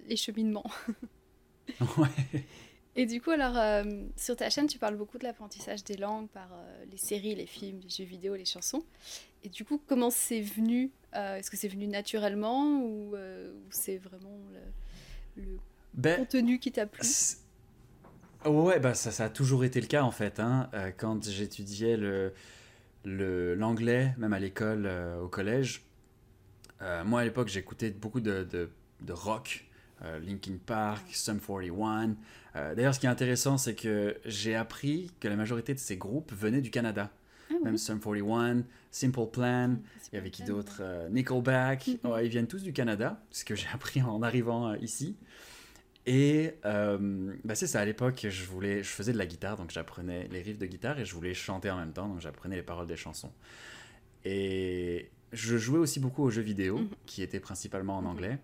les 0.07 0.15
cheminements. 0.15 0.69
Ouais. 1.97 2.45
Et 2.95 3.05
du 3.05 3.21
coup, 3.21 3.29
alors, 3.31 3.57
euh, 3.57 3.83
sur 4.17 4.35
ta 4.35 4.49
chaîne, 4.49 4.67
tu 4.67 4.77
parles 4.77 4.97
beaucoup 4.97 5.17
de 5.17 5.23
l'apprentissage 5.23 5.83
des 5.85 5.95
langues 5.95 6.27
par 6.29 6.49
euh, 6.53 6.85
les 6.91 6.97
séries, 6.97 7.35
les 7.35 7.45
films, 7.45 7.79
les 7.81 7.89
jeux 7.89 8.03
vidéo, 8.03 8.35
les 8.35 8.43
chansons. 8.45 8.83
Et 9.43 9.49
du 9.49 9.65
coup, 9.65 9.81
comment 9.87 10.09
c'est 10.09 10.41
venu 10.41 10.91
Euh, 11.15 11.37
Est-ce 11.37 11.51
que 11.51 11.57
c'est 11.57 11.67
venu 11.69 11.87
naturellement 11.87 12.81
ou, 12.83 13.15
ou 13.15 13.67
c'est 13.71 13.97
vraiment 13.97 14.39
le, 14.53 15.43
le 15.43 15.61
Ben, 15.93 16.21
contenu 16.25 16.59
qui 16.59 16.71
t'a 16.71 16.87
plu? 16.87 17.17
Ouais, 18.45 18.79
bah 18.79 18.93
ça, 18.95 19.11
ça 19.11 19.25
a 19.25 19.29
toujours 19.29 19.63
été 19.65 19.79
le 19.81 19.87
cas 19.87 20.03
en 20.03 20.11
fait. 20.11 20.39
hein. 20.39 20.69
Quand 20.97 21.23
j'étudiais 21.29 21.95
le, 21.97 22.33
le- 23.05 23.55
l'anglais, 23.55 24.15
même 24.17 24.33
à 24.33 24.39
l'école, 24.39 24.89
au 25.21 25.27
collège, 25.27 25.83
moi 27.05 27.21
à 27.21 27.23
l'époque 27.23 27.47
j'écoutais 27.47 27.91
beaucoup 27.91 28.19
de, 28.21 28.43
de, 28.43 28.69
de 29.01 29.13
rock, 29.13 29.65
euh, 30.03 30.19
Linkin 30.19 30.57
Park, 30.65 31.05
Sum 31.11 31.39
41. 31.39 32.15
Euh, 32.55 32.75
D'ailleurs, 32.75 32.93
ce 32.95 32.99
qui 32.99 33.05
est 33.05 33.09
intéressant, 33.09 33.57
c'est 33.57 33.75
que 33.75 34.17
j'ai 34.25 34.55
appris 34.55 35.11
que 35.19 35.27
la 35.27 35.35
majorité 35.35 35.73
de 35.73 35.79
ces 35.79 35.97
groupes 35.97 36.31
venaient 36.33 36.61
du 36.61 36.71
Canada. 36.71 37.09
Ah 37.49 37.53
oui. 37.53 37.63
Même 37.63 37.77
Sum 37.77 37.99
41, 37.99 38.63
Simple 38.91 39.27
Plan, 39.31 39.77
il 40.11 40.15
y 40.15 40.17
avait 40.17 40.31
qui 40.31 40.41
le 40.41 40.47
d'autre 40.49 40.77
thème. 40.77 40.85
Euh, 40.85 41.09
Nickelback. 41.09 41.89
Mhm. 42.03 42.11
Ouais, 42.11 42.25
ils 42.25 42.29
viennent 42.29 42.47
tous 42.47 42.63
du 42.63 42.73
Canada, 42.73 43.21
ce 43.29 43.45
que 43.45 43.55
j'ai 43.55 43.67
appris 43.73 44.01
en 44.01 44.21
arrivant 44.21 44.73
ici. 44.75 45.15
Et 46.07 46.55
bah 46.63 47.53
c'est 47.53 47.67
ça, 47.67 47.79
à 47.79 47.85
l'époque, 47.85 48.25
je, 48.27 48.45
voulais, 48.45 48.81
je 48.81 48.89
faisais 48.89 49.13
de 49.13 49.19
la 49.19 49.27
guitare, 49.27 49.55
donc 49.55 49.69
j'apprenais 49.69 50.27
les 50.31 50.41
riffs 50.41 50.57
de 50.57 50.65
guitare 50.65 50.99
et 50.99 51.05
je 51.05 51.13
voulais 51.13 51.35
chanter 51.35 51.69
en 51.69 51.77
même 51.77 51.93
temps, 51.93 52.07
donc 52.07 52.19
j'apprenais 52.21 52.55
les 52.55 52.63
paroles 52.63 52.87
des 52.87 52.95
chansons. 52.95 53.31
Et 54.25 55.09
je 55.31 55.57
jouais 55.57 55.77
aussi 55.79 55.99
beaucoup 55.99 56.23
aux 56.23 56.31
jeux 56.31 56.41
vidéo, 56.41 56.79
Mhm. 56.79 56.89
qui 57.05 57.21
étaient 57.21 57.39
principalement 57.39 57.97
en 57.97 58.05
anglais. 58.05 58.39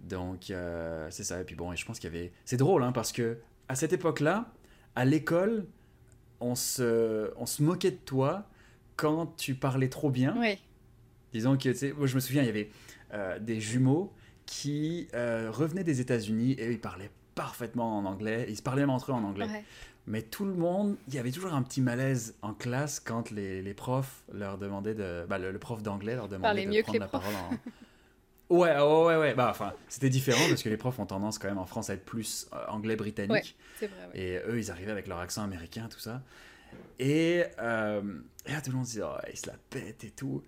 Donc 0.00 0.50
euh, 0.50 1.06
c'est 1.10 1.24
ça, 1.24 1.40
et 1.40 1.44
puis 1.44 1.54
bon, 1.56 1.72
et 1.72 1.76
je 1.76 1.84
pense 1.84 1.98
qu'il 1.98 2.12
y 2.12 2.16
avait... 2.16 2.32
C'est 2.44 2.56
drôle, 2.56 2.82
hein, 2.82 2.92
parce 2.92 3.12
que 3.12 3.38
à 3.68 3.74
cette 3.74 3.92
époque-là, 3.92 4.52
à 4.94 5.04
l'école, 5.04 5.66
on 6.40 6.54
se, 6.54 7.32
on 7.36 7.46
se 7.46 7.62
moquait 7.62 7.90
de 7.90 7.96
toi 7.96 8.44
quand 8.96 9.36
tu 9.36 9.54
parlais 9.54 9.88
trop 9.88 10.10
bien. 10.10 10.36
Ouais. 10.38 10.58
Disons 11.32 11.56
que, 11.56 11.68
tu 11.70 11.74
sais, 11.74 11.92
moi 11.92 12.06
je 12.06 12.14
me 12.14 12.20
souviens, 12.20 12.42
il 12.42 12.46
y 12.46 12.50
avait 12.50 12.70
euh, 13.12 13.38
des 13.38 13.60
jumeaux 13.60 14.12
qui 14.46 15.08
euh, 15.14 15.50
revenaient 15.52 15.84
des 15.84 16.00
États-Unis 16.00 16.52
et 16.52 16.70
ils 16.70 16.80
parlaient 16.80 17.10
parfaitement 17.34 17.98
en 17.98 18.04
anglais. 18.04 18.46
Ils 18.48 18.56
se 18.56 18.62
parlaient 18.62 18.82
même 18.82 18.90
entre 18.90 19.10
eux 19.10 19.14
en 19.14 19.24
anglais. 19.24 19.46
ouais. 19.46 19.64
Mais 20.06 20.22
tout 20.22 20.44
le 20.44 20.54
monde, 20.54 20.96
il 21.08 21.14
y 21.14 21.18
avait 21.18 21.32
toujours 21.32 21.52
un 21.52 21.62
petit 21.62 21.80
malaise 21.80 22.36
en 22.40 22.54
classe 22.54 23.00
quand 23.00 23.32
les, 23.32 23.60
les 23.60 23.74
profs 23.74 24.22
leur 24.32 24.56
demandaient 24.56 24.94
de. 24.94 25.26
Bah, 25.28 25.36
le, 25.36 25.50
le 25.50 25.58
prof 25.58 25.82
d'anglais 25.82 26.14
leur 26.14 26.28
demandait 26.28 26.62
Parlait 26.64 26.66
de 26.78 26.82
prendre 26.82 26.98
la 27.00 27.08
profs. 27.08 27.22
parole 27.22 27.34
en. 27.34 27.50
Ouais, 28.48 28.76
ouais, 28.78 29.04
ouais, 29.06 29.16
ouais. 29.16 29.34
Bah, 29.34 29.48
enfin, 29.50 29.72
c'était 29.88 30.08
différent 30.08 30.46
parce 30.48 30.62
que 30.62 30.68
les 30.68 30.76
profs 30.76 30.98
ont 30.98 31.06
tendance 31.06 31.38
quand 31.38 31.48
même 31.48 31.58
en 31.58 31.66
France 31.66 31.90
à 31.90 31.94
être 31.94 32.04
plus 32.04 32.46
euh, 32.52 32.58
anglais 32.68 32.94
britannique. 32.96 33.30
Ouais. 33.30 33.44
C'est 33.80 33.86
vrai, 33.88 34.06
ouais. 34.14 34.20
Et 34.20 34.36
eux, 34.48 34.58
ils 34.58 34.70
arrivaient 34.70 34.92
avec 34.92 35.06
leur 35.08 35.18
accent 35.18 35.42
américain, 35.42 35.88
tout 35.90 35.98
ça. 35.98 36.22
Et, 36.98 37.44
euh, 37.60 38.00
et 38.46 38.52
là, 38.52 38.60
tout 38.60 38.70
le 38.70 38.76
monde 38.76 38.86
se 38.86 38.92
disait, 38.92 39.04
oh, 39.04 39.16
ils 39.32 39.36
se 39.38 39.46
la 39.46 39.54
pètent 39.70 40.04
et 40.04 40.10
tout. 40.10 40.42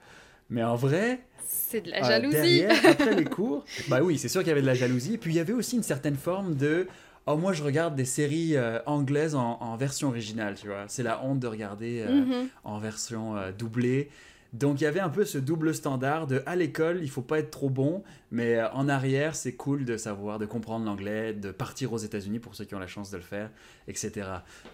Mais 0.50 0.62
en 0.62 0.76
vrai, 0.76 1.20
C'est 1.46 1.80
de 1.82 1.90
la 1.90 1.98
euh, 1.98 2.08
jalousie. 2.08 2.32
derrière, 2.32 2.86
après 2.86 3.14
les 3.14 3.24
cours, 3.24 3.64
bah 3.88 4.00
oui, 4.02 4.16
c'est 4.18 4.28
sûr 4.28 4.40
qu'il 4.42 4.48
y 4.48 4.52
avait 4.52 4.62
de 4.62 4.66
la 4.66 4.74
jalousie. 4.74 5.14
Et 5.14 5.18
puis 5.18 5.32
il 5.32 5.36
y 5.36 5.40
avait 5.40 5.52
aussi 5.52 5.76
une 5.76 5.82
certaine 5.82 6.16
forme 6.16 6.54
de, 6.54 6.88
oh 7.26 7.36
moi 7.36 7.52
je 7.52 7.62
regarde 7.62 7.94
des 7.96 8.04
séries 8.06 8.56
euh, 8.56 8.78
anglaises 8.86 9.34
en, 9.34 9.58
en 9.60 9.76
version 9.76 10.08
originale, 10.08 10.54
tu 10.54 10.68
vois. 10.68 10.84
C'est 10.88 11.02
la 11.02 11.22
honte 11.22 11.40
de 11.40 11.46
regarder 11.46 12.00
euh, 12.06 12.24
Mhm. 12.24 12.48
en 12.64 12.78
version 12.78 13.36
euh, 13.36 13.52
doublée. 13.52 14.08
Donc 14.54 14.80
il 14.80 14.84
y 14.84 14.86
avait 14.86 15.00
un 15.00 15.10
peu 15.10 15.24
ce 15.24 15.36
double 15.36 15.74
standard 15.74 16.26
de 16.26 16.42
à 16.46 16.56
l'école 16.56 17.00
il 17.02 17.10
faut 17.10 17.22
pas 17.22 17.38
être 17.38 17.50
trop 17.50 17.68
bon, 17.68 18.02
mais 18.30 18.56
euh, 18.56 18.70
en 18.70 18.88
arrière 18.88 19.36
c'est 19.36 19.52
cool 19.52 19.84
de 19.84 19.98
savoir, 19.98 20.38
de 20.38 20.46
comprendre 20.46 20.86
l'anglais, 20.86 21.34
de 21.34 21.50
partir 21.50 21.92
aux 21.92 21.98
États-Unis 21.98 22.38
pour 22.38 22.54
ceux 22.54 22.64
qui 22.64 22.74
ont 22.74 22.78
la 22.78 22.86
chance 22.86 23.10
de 23.10 23.18
le 23.18 23.22
faire, 23.22 23.50
etc. 23.88 24.26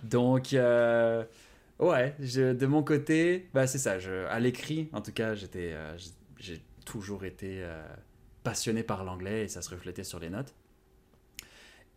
Donc 0.05 0.53
euh, 0.53 1.25
ouais, 1.81 2.15
de 2.21 2.67
mon 2.67 2.85
côté, 2.85 3.49
bah 3.53 3.67
c'est 3.67 3.79
ça. 3.79 3.97
À 4.31 4.39
l'écrit, 4.39 4.89
en 4.93 5.01
tout 5.01 5.13
cas, 5.13 5.35
j'étais, 5.35 5.73
euh, 5.73 5.97
j'ai 6.39 6.63
toujours 6.87 7.25
été 7.25 7.67
passionné 8.45 8.85
par 8.85 9.03
l'anglais 9.05 9.45
et 9.45 9.49
ça 9.49 9.61
se 9.61 9.71
reflétait 9.71 10.05
sur 10.05 10.21
les 10.21 10.31
notes. 10.31 10.55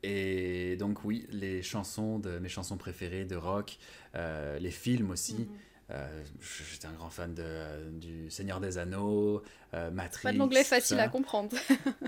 Et 0.01 0.77
donc 0.77 1.03
oui, 1.03 1.27
les 1.29 1.61
chansons 1.61 2.17
de 2.17 2.39
mes 2.39 2.49
chansons 2.49 2.77
préférées 2.77 3.25
de 3.25 3.35
rock, 3.35 3.77
les 4.15 4.71
films 4.71 5.11
aussi. 5.11 5.41
Mhm. 5.41 5.47
Euh, 5.89 6.23
j'étais 6.71 6.87
un 6.87 6.93
grand 6.93 7.09
fan 7.09 7.33
de, 7.33 7.89
du 7.91 8.29
Seigneur 8.29 8.59
des 8.59 8.77
Anneaux, 8.77 9.41
euh, 9.73 9.89
Matrix. 9.91 10.23
Pas 10.23 10.33
de 10.33 10.37
l'anglais 10.37 10.63
facile 10.63 10.99
à 10.99 11.07
comprendre. 11.07 11.55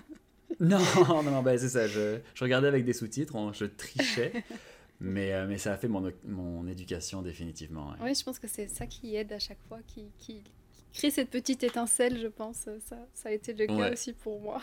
non, 0.59 0.79
non, 1.07 1.23
non, 1.23 1.41
bah, 1.41 1.57
c'est 1.57 1.69
ça. 1.69 1.87
Je, 1.87 2.19
je, 2.33 2.43
regardais 2.43 2.67
avec 2.67 2.83
des 2.83 2.93
sous-titres, 2.93 3.35
je 3.53 3.65
trichais. 3.65 4.33
mais, 4.99 5.45
mais 5.47 5.57
ça 5.57 5.73
a 5.73 5.77
fait 5.77 5.87
mon, 5.87 6.11
mon 6.25 6.67
éducation 6.67 7.21
définitivement. 7.21 7.93
Oui, 8.01 8.13
je 8.13 8.23
pense 8.23 8.37
que 8.37 8.47
c'est 8.47 8.67
ça 8.67 8.85
qui 8.85 9.15
aide 9.15 9.31
à 9.31 9.39
chaque 9.39 9.61
fois, 9.69 9.79
qui, 9.87 10.11
qui, 10.17 10.43
crée 10.93 11.11
cette 11.11 11.29
petite 11.29 11.63
étincelle, 11.63 12.19
je 12.19 12.27
pense. 12.27 12.67
Ça, 12.85 12.97
ça 13.13 13.29
a 13.29 13.31
été 13.31 13.53
le 13.53 13.67
cas 13.67 13.93
aussi 13.93 14.13
pour 14.13 14.41
moi. 14.41 14.61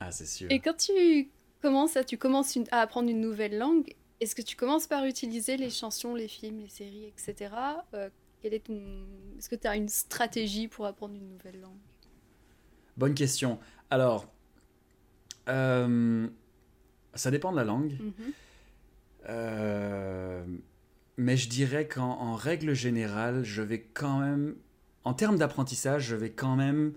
ah, 0.00 0.10
c'est 0.10 0.26
sûr. 0.26 0.50
Et 0.50 0.60
quand 0.60 0.76
tu 0.76 1.30
commences 1.62 1.96
à, 1.96 2.04
tu 2.04 2.18
commences 2.18 2.58
à 2.70 2.80
apprendre 2.80 3.08
une 3.08 3.20
nouvelle 3.20 3.56
langue, 3.56 3.94
est-ce 4.22 4.36
que 4.36 4.42
tu 4.42 4.54
commences 4.54 4.86
par 4.86 5.04
utiliser 5.04 5.56
les 5.56 5.68
chansons, 5.68 6.14
les 6.14 6.28
films, 6.28 6.60
les 6.60 6.68
séries, 6.68 7.06
etc. 7.06 7.52
Euh, 7.92 8.08
est 8.44 8.64
ton... 8.64 8.80
Est-ce 9.36 9.48
que 9.48 9.56
tu 9.56 9.66
as 9.66 9.74
une 9.74 9.88
stratégie 9.88 10.68
pour 10.68 10.86
apprendre 10.86 11.14
une 11.14 11.28
nouvelle 11.28 11.60
langue? 11.60 11.78
Bonne 12.96 13.14
question. 13.14 13.58
Alors, 13.90 14.26
euh, 15.48 16.28
ça 17.14 17.32
dépend 17.32 17.50
de 17.50 17.56
la 17.56 17.64
langue. 17.64 17.92
Mm-hmm. 17.92 18.32
Euh, 19.28 20.44
mais 21.16 21.36
je 21.36 21.48
dirais 21.48 21.88
qu'en 21.88 22.34
règle 22.34 22.74
générale, 22.74 23.42
je 23.42 23.62
vais 23.62 23.80
quand 23.80 24.20
même, 24.20 24.54
en 25.02 25.14
termes 25.14 25.36
d'apprentissage, 25.36 26.04
je 26.04 26.16
vais 26.16 26.30
quand 26.30 26.54
même 26.54 26.94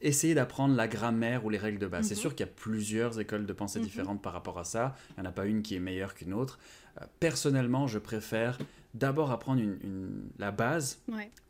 essayer 0.00 0.34
d'apprendre 0.34 0.74
la 0.74 0.88
grammaire 0.88 1.44
ou 1.44 1.50
les 1.50 1.58
règles 1.58 1.78
de 1.78 1.86
base. 1.86 2.06
C'est 2.06 2.14
mhm. 2.14 2.20
sûr 2.20 2.34
qu'il 2.34 2.46
y 2.46 2.48
a 2.48 2.52
plusieurs 2.52 3.18
écoles 3.20 3.46
de 3.46 3.52
pensée 3.52 3.78
mhm. 3.78 3.84
différentes 3.84 4.22
par 4.22 4.32
rapport 4.32 4.58
à 4.58 4.64
ça. 4.64 4.94
Il 5.10 5.20
n'y 5.20 5.26
en 5.26 5.30
a 5.30 5.32
pas 5.32 5.46
une 5.46 5.62
qui 5.62 5.74
est 5.74 5.80
meilleure 5.80 6.14
qu'une 6.14 6.32
autre. 6.32 6.58
Euh, 7.00 7.04
personnellement, 7.20 7.86
je 7.86 7.98
préfère 7.98 8.58
d'abord 8.94 9.30
apprendre 9.30 9.60
une, 9.60 10.30
la 10.38 10.50
base, 10.50 11.00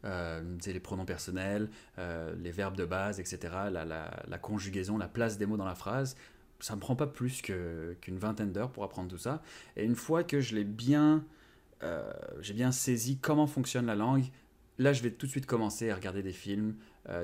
euh, 0.04 0.42
les 0.66 0.80
pronoms 0.80 1.04
personnels, 1.04 1.70
euh, 1.98 2.34
les 2.42 2.50
verbes 2.50 2.76
de 2.76 2.84
base, 2.84 3.20
etc., 3.20 3.38
la, 3.70 3.84
la, 3.84 4.38
conjugaison, 4.38 4.98
la 4.98 5.08
place 5.08 5.38
des 5.38 5.46
mots 5.46 5.56
dans 5.56 5.64
la 5.64 5.76
phrase. 5.76 6.16
Ça 6.60 6.74
ne 6.74 6.76
me 6.76 6.80
prend 6.80 6.96
pas 6.96 7.06
plus 7.06 7.40
qu'une 7.40 8.18
vingtaine 8.18 8.52
d'heures 8.52 8.72
pour 8.72 8.82
apprendre 8.82 9.08
tout 9.08 9.18
ça. 9.18 9.42
Et 9.76 9.84
une 9.84 9.94
fois 9.94 10.24
que 10.24 10.40
je 10.40 10.56
l'ai 10.56 10.64
bien, 10.64 11.24
j'ai 12.40 12.54
bien 12.54 12.72
saisi 12.72 13.18
comment 13.18 13.46
fonctionne 13.46 13.86
la 13.86 13.94
langue, 13.94 14.24
là, 14.78 14.92
je 14.92 15.02
vais 15.04 15.12
tout 15.12 15.26
de 15.26 15.30
suite 15.30 15.46
commencer 15.46 15.88
à 15.90 15.94
regarder 15.94 16.24
des 16.24 16.32
films, 16.32 16.74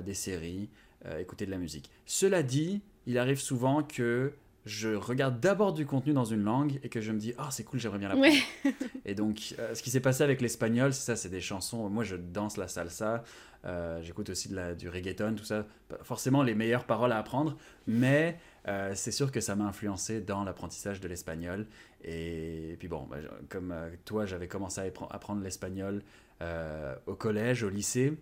des 0.04 0.14
séries, 0.14 0.70
euh, 1.06 1.18
écouter 1.18 1.44
de 1.44 1.50
la 1.50 1.58
musique. 1.58 1.90
Cela 2.06 2.42
dit, 2.42 2.80
il 3.06 3.18
arrive 3.18 3.38
souvent 3.38 3.82
que 3.82 4.32
je 4.64 4.88
regarde 4.94 5.38
d'abord 5.38 5.74
du 5.74 5.84
contenu 5.84 6.14
dans 6.14 6.24
une 6.24 6.42
langue 6.42 6.80
et 6.82 6.88
que 6.88 7.02
je 7.02 7.12
me 7.12 7.18
dis 7.18 7.34
ah 7.36 7.48
c'est 7.50 7.64
cool 7.64 7.78
j'aimerais 7.78 7.98
bien 7.98 8.08
l'apprendre. 8.08 8.34
Et 9.04 9.14
donc 9.14 9.54
euh, 9.58 9.74
ce 9.74 9.82
qui 9.82 9.90
s'est 9.90 10.00
passé 10.00 10.22
avec 10.22 10.40
l'espagnol 10.40 10.94
c'est 10.94 11.04
ça 11.04 11.16
c'est 11.16 11.28
des 11.28 11.42
chansons 11.42 11.90
moi 11.90 12.02
je 12.04 12.16
danse 12.16 12.56
la 12.56 12.66
salsa 12.66 13.22
euh, 13.66 14.00
j'écoute 14.00 14.30
aussi 14.30 14.48
de 14.48 14.56
la, 14.56 14.74
du 14.74 14.88
reggaeton 14.88 15.34
tout 15.34 15.44
ça. 15.44 15.66
Forcément 16.02 16.42
les 16.42 16.54
meilleures 16.54 16.86
paroles 16.86 17.12
à 17.12 17.18
apprendre 17.18 17.58
mais 17.86 18.38
c'est 18.94 19.12
sûr 19.12 19.30
que 19.30 19.40
ça 19.42 19.54
m'a 19.56 19.66
influencé 19.66 20.22
dans 20.22 20.42
l'apprentissage 20.42 20.98
de 21.02 21.08
l'espagnol. 21.08 21.66
Et, 22.02 22.76
puis 22.78 22.88
bon 22.88 23.06
bah, 23.10 23.18
comme 23.50 23.74
toi 24.06 24.24
j'avais 24.24 24.48
commencé 24.48 24.80
à 24.80 24.84
apprendre 25.10 25.42
l'espagnol 25.42 26.02
au 27.06 27.14
collège 27.14 27.62
au 27.62 27.68
lycée 27.68 28.16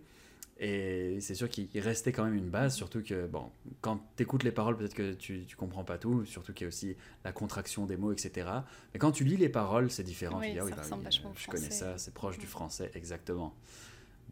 et 0.59 1.17
c'est 1.19 1.33
sûr 1.33 1.49
qu'il 1.49 1.67
restait 1.79 2.11
quand 2.11 2.23
même 2.23 2.35
une 2.35 2.49
base, 2.49 2.75
surtout 2.75 3.01
que, 3.01 3.25
bon, 3.25 3.49
quand 3.81 3.99
tu 4.15 4.23
écoutes 4.23 4.43
les 4.43 4.51
paroles, 4.51 4.77
peut-être 4.77 4.93
que 4.93 5.13
tu 5.13 5.45
ne 5.49 5.55
comprends 5.55 5.83
pas 5.83 5.97
tout, 5.97 6.25
surtout 6.25 6.53
qu'il 6.53 6.65
y 6.65 6.67
a 6.67 6.69
aussi 6.69 6.95
la 7.23 7.31
contraction 7.31 7.85
des 7.85 7.97
mots, 7.97 8.11
etc. 8.11 8.47
Mais 8.93 8.99
quand 8.99 9.11
tu 9.11 9.23
lis 9.23 9.37
les 9.37 9.49
paroles, 9.49 9.89
c'est 9.89 10.03
différent. 10.03 10.39
Oui, 10.39 10.55
ah, 10.59 10.63
oui, 10.63 10.71
bah 10.71 11.09
je 11.09 11.47
connais 11.47 11.71
ça, 11.71 11.97
c'est 11.97 12.13
proche 12.13 12.37
du 12.37 12.45
français, 12.45 12.91
exactement. 12.93 13.55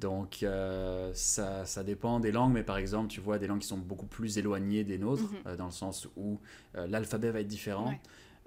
Donc, 0.02 0.42
euh, 0.42 1.12
ça, 1.14 1.66
ça, 1.66 1.84
dépend 1.84 2.20
des 2.20 2.32
langues, 2.32 2.54
mais 2.54 2.64
par 2.64 2.78
exemple, 2.78 3.08
tu 3.08 3.22
vois 3.22 3.38
des 3.38 3.46
langues 3.46 3.60
qui 3.60 3.68
sont 3.68 3.78
beaucoup 3.78 4.08
plus 4.08 4.40
éloignées 4.40 4.84
des 4.84 4.98
nôtres, 4.98 5.22
mhm. 5.22 5.38
euh, 5.46 5.56
dans 5.56 5.66
le 5.66 5.72
sens 5.72 6.08
où 6.16 6.40
euh, 6.76 6.88
l'alphabet 6.88 7.30
va 7.30 7.42
être 7.42 7.48
différent. 7.48 7.94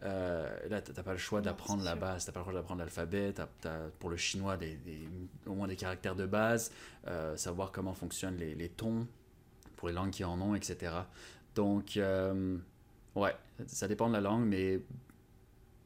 Euh, 0.02 0.68
là, 0.68 0.82
tu 0.82 0.92
n'as 0.92 1.02
pas 1.02 1.12
le 1.12 1.18
choix 1.18 1.40
d'apprendre 1.40 1.82
la 1.82 1.94
base, 1.94 2.24
tu 2.24 2.30
n'as 2.30 2.34
pas 2.34 2.40
le 2.40 2.44
choix 2.44 2.54
d'apprendre 2.54 2.80
l'alphabet, 2.80 3.32
tu 3.32 3.40
as, 3.40 3.90
pour 3.98 4.10
le 4.10 4.16
chinois 4.16 4.56
des, 4.56 4.78
au 5.46 5.54
moins 5.54 5.68
des 5.68 5.76
caractères 5.76 6.16
de 6.16 6.26
base, 6.26 6.72
euh, 7.06 7.36
savoir 7.36 7.72
comment 7.72 7.94
fonctionnent 7.94 8.36
les, 8.36 8.54
les, 8.54 8.68
tons 8.68 9.06
pour 9.76 9.88
les 9.88 9.94
langues 9.94 10.10
qui 10.10 10.24
en 10.24 10.40
ont, 10.40 10.54
etc. 10.54 10.92
Donc, 11.54 11.96
euh, 11.96 12.58
ouais, 13.14 13.34
ça 13.66 13.88
dépend 13.88 14.08
de 14.08 14.14
la 14.14 14.20
langue, 14.20 14.44
mais 14.44 14.80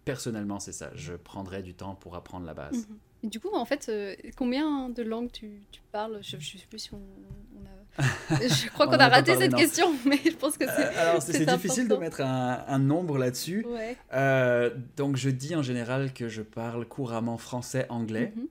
personnellement, 0.05 0.59
c'est 0.59 0.73
ça. 0.73 0.91
Je 0.95 1.15
prendrais 1.15 1.63
du 1.63 1.75
temps 1.75 1.95
pour 1.95 2.17
apprendre 2.17 2.47
la 2.47 2.55
base. 2.55 2.89
Mhm. 2.89 3.31
Du 3.31 3.41
coup, 3.41 3.51
en 3.53 3.65
fait, 3.65 3.91
combien 4.37 4.89
de 4.91 5.03
langues 5.03 5.31
tu, 5.33 5.61
tu 5.71 5.83
parles? 5.93 6.19
Je 6.23 6.37
ne 6.37 6.41
sais 6.41 6.67
plus 6.69 6.79
si 6.79 6.95
on, 6.95 6.99
on 6.99 7.67
a 7.67 7.78
je 8.31 8.69
crois 8.69 8.87
qu'on 8.87 8.99
a, 8.99 9.09
raté 9.09 9.35
cette 9.35 9.55
question, 9.55 9.93
mais 10.07 10.21
je 10.25 10.37
pense 10.37 10.57
que 10.57 10.67
c'est. 10.67 10.97
Euh, 10.97 11.01
alors, 11.01 11.23
c'est 11.23 11.45
difficile 11.45 11.89
de 11.89 11.97
mettre 11.97 12.21
un, 12.21 12.79
nombre 12.79 13.19
là-dessus. 13.19 13.67
Euh, 14.13 14.71
donc, 14.97 15.17
je 15.17 15.31
dis 15.31 15.57
en 15.57 15.63
général 15.63 16.13
que 16.13 16.29
je 16.29 16.43
parle 16.43 16.87
couramment 16.87 17.39
français, 17.39 17.87
anglais, 17.89 18.33
mhm. 18.37 18.47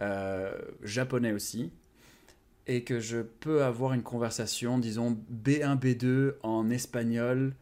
euh, 0.00 0.52
japonais 0.82 1.32
aussi, 1.32 1.72
et 2.66 2.82
que 2.82 2.98
je 2.98 3.18
peux 3.18 3.62
avoir 3.62 3.92
une 3.92 4.02
conversation, 4.02 4.78
disons, 4.78 5.16
B1, 5.32 5.78
B2 5.78 6.34
en 6.42 6.68
espagnol, 6.70 7.54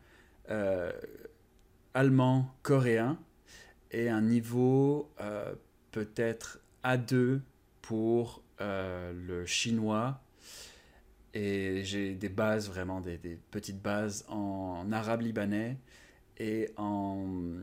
allemand, 1.95 2.55
coréen, 2.63 3.19
et 3.91 4.09
un 4.09 4.23
niveau 4.23 5.11
peut-être 5.91 6.61
A2 6.85 7.41
pour 7.83 8.43
le 8.61 9.45
chinois 9.45 10.23
et 11.35 11.83
j'ai 11.85 12.15
des 12.15 12.29
bases, 12.29 12.69
vraiment 12.69 13.01
des, 13.01 13.17
des, 13.17 13.39
petites 13.51 13.81
bases 13.81 14.25
en 14.29 14.91
arabe 14.93 15.23
libanais 15.23 15.77
et 16.39 16.71
en, 16.77 17.61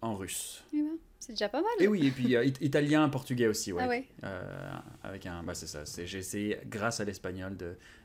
en 0.00 0.14
russe. 0.14 0.64
Eh 0.72 0.82
ben, 0.82 0.96
c'est 1.18 1.32
déjà 1.32 1.48
pas 1.48 1.60
mal. 1.60 1.70
Et 1.80 1.88
oui, 1.88 2.06
et 2.06 2.10
puis 2.10 2.36
euh, 2.36 2.44
italien, 2.60 3.08
portugais 3.08 3.48
aussi, 3.48 3.72
ouais. 3.72 3.82
Ah 3.84 3.88
ouais. 3.88 4.04
Euh, 4.24 4.72
avec 5.02 5.26
un, 5.26 5.42
bah 5.42 5.54
c'est 5.54 5.66
ça. 5.66 5.82
J'ai 5.84 6.18
essayé, 6.18 6.58
grâce 6.66 7.00
à 7.00 7.04
l'espagnol, 7.04 7.56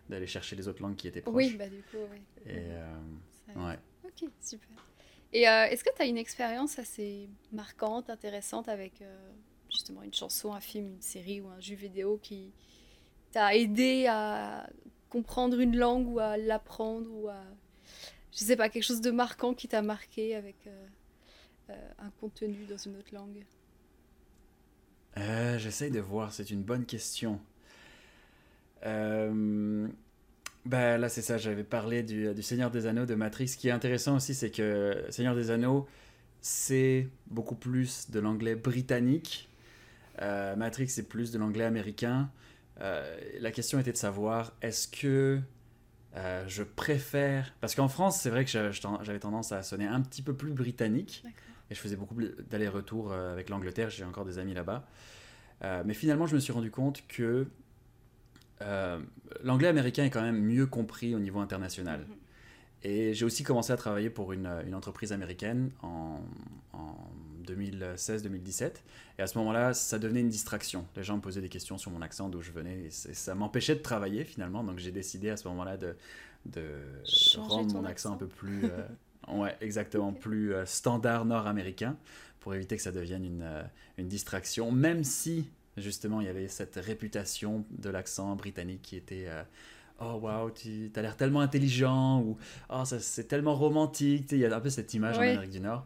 d'aller 0.09 0.27
chercher 0.27 0.55
les 0.55 0.67
autres 0.67 0.81
langues 0.81 0.95
qui 0.95 1.07
étaient 1.07 1.21
proches. 1.21 1.35
Oui, 1.35 1.55
bah 1.57 1.69
du 1.69 1.81
coup, 1.83 1.97
oui. 2.11 2.19
Et 2.45 2.57
euh, 2.57 2.95
ouais. 3.55 3.79
Ok, 4.03 4.29
super. 4.41 4.69
Et 5.33 5.41
est-ce 5.41 5.83
que 5.83 5.93
tu 5.93 6.01
as 6.01 6.05
une 6.05 6.17
expérience 6.17 6.79
assez 6.79 7.27
marquante, 7.51 8.09
intéressante 8.09 8.69
avec 8.69 9.03
justement 9.69 10.01
une 10.01 10.13
chanson, 10.13 10.53
un 10.53 10.61
film, 10.61 10.85
une 10.85 11.01
série 11.01 11.41
ou 11.41 11.49
un 11.49 11.59
jeu 11.59 11.75
vidéo 11.75 12.17
qui 12.23 12.53
t'a 13.33 13.53
aidé 13.53 14.07
à 14.07 14.69
comprendre 15.15 15.61
une 15.61 15.77
langue 15.77 16.09
ou 16.09 16.19
à 16.19 16.35
l'apprendre 16.35 17.09
ou 17.09 17.29
à 17.29 17.41
je 18.33 18.39
sais 18.39 18.57
pas 18.57 18.67
quelque 18.67 18.83
chose 18.83 18.99
de 18.99 19.11
marquant 19.11 19.53
qui 19.53 19.69
t'a 19.69 19.81
marqué 19.81 20.35
avec 20.35 20.57
euh, 20.67 20.87
euh, 21.69 21.89
un 21.99 22.09
contenu 22.19 22.65
dans 22.69 22.75
une 22.75 22.97
autre 22.97 23.13
langue? 23.13 23.45
Euh, 25.17 25.57
J'essaye 25.57 25.89
de 25.89 26.01
voir, 26.01 26.33
c'est 26.33 26.51
une 26.51 26.63
bonne 26.63 26.85
question. 26.85 27.39
ben 28.83 29.87
là 30.65 31.07
c'est 31.07 31.21
ça, 31.21 31.37
j'avais 31.37 31.63
parlé 31.63 32.03
du, 32.03 32.43
Seigneur 32.43 32.69
des 32.69 32.85
Anneaux 32.85 33.05
de 33.05 33.15
Matrix. 33.15 33.47
Ce 33.47 33.57
qui 33.57 33.69
est 33.69 33.71
intéressant 33.71 34.17
aussi, 34.17 34.33
c'est 34.33 34.51
que 34.51 35.01
Seigneur 35.11 35.33
des 35.33 35.49
Anneaux, 35.49 35.87
c'est 36.41 37.07
beaucoup 37.27 37.55
plus 37.55 38.11
de 38.11 38.19
l'anglais 38.19 38.55
britannique. 38.55 39.47
Matrix, 40.19 40.89
c'est 40.89 41.07
plus 41.07 41.31
de 41.31 41.37
l'anglais 41.39 41.63
américain. 41.63 42.29
Euh, 42.81 43.17
la 43.39 43.51
question 43.51 43.79
était 43.79 43.91
de 43.91 43.97
savoir 43.97 44.53
est-ce 44.61 44.87
que 44.87 45.39
euh, 46.15 46.45
je 46.47 46.63
préfère. 46.63 47.53
Parce 47.61 47.75
qu'en 47.75 47.87
France, 47.87 48.19
c'est 48.19 48.29
vrai 48.29 48.45
que 48.45 48.51
j'avais 48.51 49.19
tendance 49.19 49.51
à 49.51 49.63
sonner 49.63 49.87
un 49.87 50.01
petit 50.01 50.21
peu 50.21 50.33
plus 50.33 50.53
britannique. 50.53 51.23
Et 51.69 51.75
je 51.75 51.79
faisais 51.79 51.95
beaucoup 51.95 52.15
d'allers-retours 52.49 53.11
euh, 53.11 53.33
avec 53.33 53.49
l'Angleterre, 53.49 53.89
j'ai 53.89 54.03
encore 54.03 54.25
des 54.25 54.37
amis 54.37 54.53
là-bas. 54.53 54.87
mais 55.85 55.93
finalement, 55.93 56.27
je 56.27 56.35
me 56.35 56.39
suis 56.39 56.53
rendu 56.53 56.71
compte 56.71 57.05
que 57.07 57.47
l'anglais 59.43 59.67
américain 59.67 60.05
est 60.05 60.09
quand 60.09 60.21
même 60.21 60.41
mieux 60.41 60.65
compris 60.65 61.15
au 61.15 61.19
niveau 61.19 61.39
international. 61.39 62.01
Mhm. 62.01 62.15
Et 62.83 63.13
j'ai 63.15 63.25
aussi 63.25 63.41
commencé 63.43 63.73
à 63.73 63.77
travailler 63.77 64.11
pour 64.11 64.31
une, 64.31 64.47
une 64.67 64.75
entreprise 64.75 65.11
américaine 65.11 65.71
en, 65.81 66.21
en 66.73 66.95
2016-2017. 67.45 68.71
Et 69.17 69.21
à 69.21 69.27
ce 69.27 69.37
moment-là, 69.37 69.73
ça 69.73 69.99
devenait 69.99 70.21
une 70.21 70.29
distraction. 70.29 70.85
Les 70.95 71.03
gens 71.03 71.17
me 71.17 71.21
posaient 71.21 71.41
des 71.41 71.49
questions 71.49 71.77
sur 71.77 71.91
mon 71.91 72.01
accent, 72.01 72.29
d'où 72.29 72.41
je 72.41 72.51
venais, 72.51 72.85
et, 72.85 72.89
ça 72.89 73.35
m'empêchait 73.35 73.75
de 73.75 73.81
travailler 73.81 74.23
finalement. 74.23 74.63
Donc 74.63 74.79
j'ai 74.79 74.91
décidé 74.91 75.29
à 75.29 75.37
ce 75.37 75.47
moment-là 75.47 75.77
de, 75.77 75.95
de 76.45 76.63
rendre 77.37 77.73
mon 77.73 77.85
accent, 77.85 78.13
un 78.13 78.17
peu 78.17 78.27
plus, 78.27 78.65
euh, 79.29 79.33
ouais, 79.33 79.55
exactement, 79.61 80.13
plus 80.13 80.53
euh, 80.53 80.65
standard 80.65 81.25
nord-américain, 81.25 81.97
pour 82.39 82.53
éviter 82.53 82.75
que 82.75 82.81
ça 82.81 82.91
devienne 82.91 83.25
une, 83.25 83.41
euh, 83.43 83.63
une 83.97 84.07
distraction, 84.07 84.71
même 84.71 85.03
si 85.03 85.49
justement 85.77 86.21
il 86.21 86.27
y 86.27 86.29
avait 86.29 86.47
cette 86.47 86.75
réputation 86.75 87.65
de 87.71 87.89
l'accent 87.89 88.35
britannique 88.35 88.81
qui 88.81 88.95
était 88.95 89.27
oh 89.99 90.19
waouh, 90.21 90.51
tu 90.51 90.91
as 90.95 91.01
l'air 91.01 91.15
tellement 91.15 91.41
intelligent 91.41 92.21
ou 92.21 92.37
oh, 92.69 92.83
c'est 92.85 93.27
tellement 93.27 93.55
romantique. 93.55 94.31
Il 94.31 94.39
y 94.39 94.45
a 94.45 94.55
un 94.55 94.59
peu 94.59 94.69
cette 94.69 94.93
image 94.93 95.17
en 95.17 95.21
Amérique 95.21 95.51
du 95.51 95.59
Nord. 95.59 95.85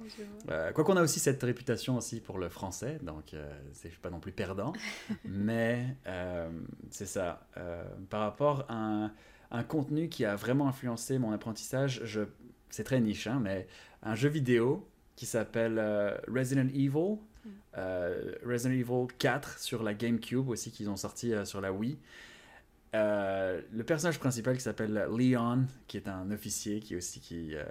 Euh, 0.50 0.72
quoi 0.72 0.84
qu'on 0.84 0.98
a 0.98 1.02
aussi 1.02 1.20
cette 1.20 1.42
réputation 1.44 1.98
aussi 1.98 2.20
pour 2.20 2.38
le 2.38 2.50
français, 2.50 3.00
donc 3.04 3.34
euh, 3.34 3.52
c'est 3.74 3.94
pas 3.98 4.10
non 4.10 4.20
plus 4.20 4.32
perdant. 4.32 4.74
mais 5.26 5.96
euh, 6.08 6.50
c'est 6.90 7.06
ça. 7.06 7.48
par 8.10 8.22
rapport 8.22 8.66
à 8.70 8.76
un, 8.76 9.12
un, 9.52 9.64
contenu 9.64 10.10
qui 10.10 10.26
a 10.26 10.36
vraiment 10.36 10.68
influencé 10.68 11.20
mon 11.20 11.32
apprentissage, 11.32 12.02
je, 12.04 12.22
c'est 12.70 12.84
très 12.84 13.00
niche, 13.00 13.28
hein, 13.28 13.40
mais 13.42 13.68
un 14.04 14.16
jeu 14.16 14.30
vidéo 14.30 14.88
qui 15.16 15.26
s'appelle 15.26 15.80
Resident 16.28 16.68
Evil. 16.74 17.18
Mm. 17.46 17.50
Resident 18.46 18.74
Evil 18.74 19.08
4 19.18 19.60
sur 19.60 19.84
la 19.84 19.94
GameCube 19.94 20.50
aussi 20.50 20.72
qu'ils 20.72 20.90
ont 20.90 20.98
sorti 20.98 21.34
sur 21.46 21.62
la 21.62 21.72
Wii. 21.72 21.98
Euh, 22.96 23.62
le 23.72 23.84
personnage 23.84 24.20
principal 24.20 24.56
qui 24.56 24.64
s'appelle 24.64 25.06
Leon, 25.16 25.66
qui 25.88 25.98
est 25.98 26.08
un 26.08 26.32
officier 26.32 26.80
qui 26.80 26.96
aussi 26.96 27.20
qui 27.20 27.56
euh, 27.56 27.64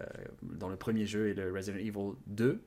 dans 0.42 0.68
le 0.68 0.76
premier 0.76 1.06
jeu 1.06 1.28
et 1.28 1.34
le 1.34 1.52
Resident 1.52 1.78
Evil 1.78 2.14
2. 2.28 2.62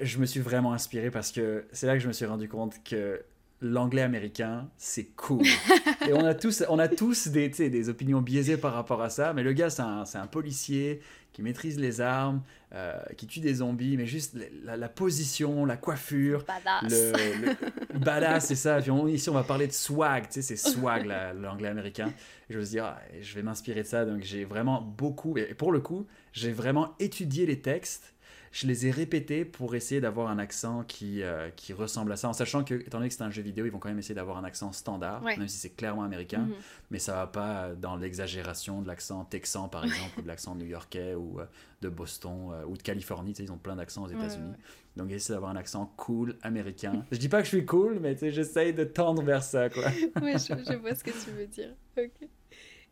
Je 0.00 0.18
me 0.18 0.26
suis 0.26 0.40
vraiment 0.40 0.72
inspiré 0.72 1.10
parce 1.10 1.32
que 1.32 1.64
c'est 1.72 1.86
là 1.86 1.94
que 1.94 2.00
je 2.00 2.08
me 2.08 2.12
suis 2.12 2.26
rendu 2.26 2.48
compte 2.48 2.82
que 2.84 3.20
l'anglais 3.60 4.02
américain, 4.02 4.68
c'est 4.76 5.06
cool. 5.16 5.44
et 6.08 6.12
on 6.12 6.24
a 6.24 6.34
tous, 6.34 6.64
on 6.68 6.78
a 6.78 6.88
tous 6.88 7.28
des, 7.28 7.48
des 7.48 7.88
opinions 7.88 8.20
biaisées 8.20 8.56
par 8.56 8.72
rapport 8.72 9.02
à 9.02 9.10
ça, 9.10 9.32
mais 9.32 9.42
le 9.42 9.52
gars, 9.52 9.70
c'est 9.70 9.82
un, 9.82 10.04
un, 10.14 10.26
policier 10.26 11.00
qui 11.32 11.42
maîtrise 11.42 11.78
les 11.78 12.00
armes, 12.00 12.42
euh, 12.72 12.98
qui 13.16 13.26
tue 13.26 13.40
des 13.40 13.54
zombies, 13.54 13.96
mais 13.96 14.06
juste 14.06 14.36
la, 14.64 14.88
position, 14.88 15.64
la 15.64 15.76
coiffure. 15.76 16.44
Badass. 16.44 16.92
Le, 16.92 17.98
badass, 17.98 18.46
c'est 18.46 18.54
ça. 18.54 18.80
Puis 18.80 18.92
ici, 19.12 19.30
on 19.30 19.34
va 19.34 19.44
parler 19.44 19.66
de 19.66 19.72
swag, 19.72 20.24
tu 20.28 20.34
sais, 20.34 20.42
c'est 20.42 20.56
swag, 20.56 21.06
l'anglais 21.40 21.68
américain. 21.68 22.12
Et 22.48 22.54
je 22.54 22.58
me 22.58 22.64
suis 22.64 22.78
ah, 22.78 22.98
je 23.20 23.34
vais 23.34 23.42
m'inspirer 23.42 23.82
de 23.82 23.88
ça. 23.88 24.04
Donc 24.04 24.22
j'ai 24.22 24.44
vraiment 24.44 24.80
beaucoup, 24.80 25.36
et 25.36 25.54
pour 25.54 25.72
le 25.72 25.80
coup, 25.80 26.06
j'ai 26.32 26.52
vraiment 26.52 26.94
étudié 26.98 27.46
les 27.46 27.60
textes 27.60 28.14
je 28.52 28.66
les 28.66 28.86
ai 28.86 28.90
répétés 28.90 29.44
pour 29.44 29.74
essayer 29.74 30.00
d'avoir 30.00 30.28
un 30.28 30.38
accent 30.38 30.84
qui, 30.84 31.22
euh, 31.22 31.50
qui 31.50 31.72
ressemble 31.72 32.12
à 32.12 32.16
ça, 32.16 32.28
en 32.28 32.32
sachant 32.32 32.64
que, 32.64 32.74
étant 32.74 32.98
donné 32.98 33.08
que 33.08 33.14
c'est 33.14 33.22
un 33.22 33.30
jeu 33.30 33.42
vidéo, 33.42 33.66
ils 33.66 33.72
vont 33.72 33.78
quand 33.78 33.88
même 33.88 33.98
essayer 33.98 34.14
d'avoir 34.14 34.38
un 34.38 34.44
accent 34.44 34.72
standard, 34.72 35.22
même 35.22 35.48
si 35.48 35.58
c'est 35.58 35.70
clairement 35.70 36.02
américain, 36.02 36.40
mhm. 36.40 36.54
mais 36.90 36.98
ça 36.98 37.14
va 37.14 37.26
pas 37.26 37.74
dans 37.74 37.96
l'exagération 37.96 38.82
de 38.82 38.88
l'accent 38.88 39.24
texan, 39.24 39.68
par 39.68 39.84
exemple, 39.84 40.18
ou 40.18 40.22
de 40.22 40.28
l'accent 40.28 40.54
new-yorkais, 40.54 41.14
ou 41.14 41.40
euh, 41.40 41.46
de 41.82 41.88
Boston, 41.88 42.50
euh, 42.52 42.64
ou 42.66 42.76
de 42.76 42.82
Californie, 42.82 43.32
tu 43.32 43.38
sais, 43.38 43.44
ils 43.44 43.52
ont 43.52 43.58
plein 43.58 43.76
d'accents 43.76 44.04
aux 44.04 44.08
États-Unis. 44.08 44.54
Donc, 44.96 45.10
essayer 45.12 45.34
d'avoir 45.34 45.52
un 45.52 45.56
accent 45.56 45.92
cool 45.96 46.36
américain. 46.42 47.04
je 47.12 47.18
dis 47.18 47.28
pas 47.28 47.38
que 47.38 47.44
je 47.44 47.56
suis 47.56 47.66
cool, 47.66 48.00
mais 48.00 48.16
j'essaye 48.16 48.72
de 48.72 48.84
tendre 48.84 49.22
vers 49.22 49.42
ça, 49.42 49.68
quoi. 49.68 49.84
oui, 50.22 50.32
je, 50.32 50.74
vois 50.74 50.94
ce 50.94 51.04
que 51.04 51.10
tu 51.10 51.30
veux 51.30 51.46
dire. 51.46 51.74
Ok. 51.96 52.28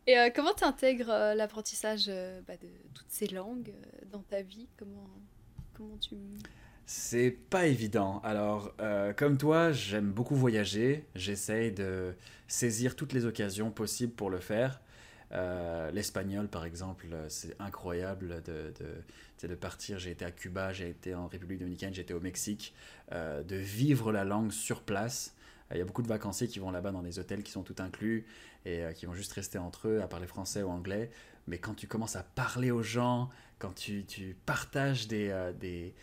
Et 0.09 0.15
comment 0.33 0.53
tu 0.53 0.63
intègres 0.63 1.09
l'apprentissage 1.35 2.09
bah, 2.47 2.55
de 2.55 2.69
toutes 2.93 3.09
ces 3.09 3.27
langues 3.27 3.73
dans 4.09 4.21
ta 4.21 4.41
vie? 4.41 4.69
Comment 4.77 5.05
Comment 5.77 5.97
tu... 5.97 6.15
C'est 6.85 7.31
pas 7.31 7.67
évident. 7.67 8.21
Alors, 8.23 8.73
euh, 8.79 9.11
comme 9.13 9.37
toi, 9.37 9.71
j'aime 9.71 10.11
beaucoup 10.11 10.35
voyager. 10.35 11.05
J'essaye 11.15 11.71
de 11.71 12.15
saisir 12.47 12.95
toutes 12.95 13.13
les 13.13 13.25
occasions 13.25 13.71
possibles 13.71 14.13
pour 14.13 14.29
le 14.29 14.39
faire. 14.39 14.81
Euh, 15.33 15.91
l'espagnol, 15.91 16.47
par 16.47 16.63
exemple, 16.63 17.07
c'est 17.27 17.59
incroyable 17.59 18.41
de, 18.43 18.73
de, 18.79 19.47
de 19.47 19.55
partir. 19.55 19.99
J'ai 19.99 20.11
été 20.11 20.23
à 20.23 20.31
Cuba, 20.31 20.71
j'ai 20.71 20.89
été 20.89 21.13
en 21.13 21.27
République 21.27 21.59
dominicaine, 21.59 21.93
j'ai 21.93 22.03
été 22.03 22.13
au 22.13 22.21
Mexique, 22.21 22.73
euh, 23.11 23.43
de 23.43 23.57
vivre 23.57 24.13
la 24.13 24.23
langue 24.23 24.51
sur 24.51 24.81
place. 24.81 25.35
Il 25.71 25.77
y 25.77 25.81
a 25.81 25.85
beaucoup 25.85 26.03
de 26.03 26.07
vacanciers 26.07 26.47
qui 26.47 26.59
vont 26.59 26.71
là-bas 26.71 26.91
dans 26.91 27.03
des 27.03 27.19
hôtels 27.19 27.43
qui 27.43 27.51
sont 27.51 27.63
tout 27.63 27.75
inclus 27.79 28.25
et 28.65 28.85
qui 28.95 29.05
vont 29.05 29.13
juste 29.13 29.33
rester 29.33 29.57
entre 29.57 29.89
eux 29.89 30.01
à 30.01 30.07
parler 30.07 30.25
français 30.25 30.63
ou 30.63 30.69
anglais. 30.69 31.11
Mais 31.47 31.57
quand 31.57 31.73
tu 31.73 31.87
commences 31.87 32.15
à 32.15 32.23
parler 32.23 32.71
aux 32.71 32.83
gens, 32.83 33.29
quand 33.59 33.73
tu, 33.73 34.05
tu 34.05 34.35
partages 34.45 35.07
des, 35.07 35.29
euh, 35.29 35.53
des, 35.53 35.93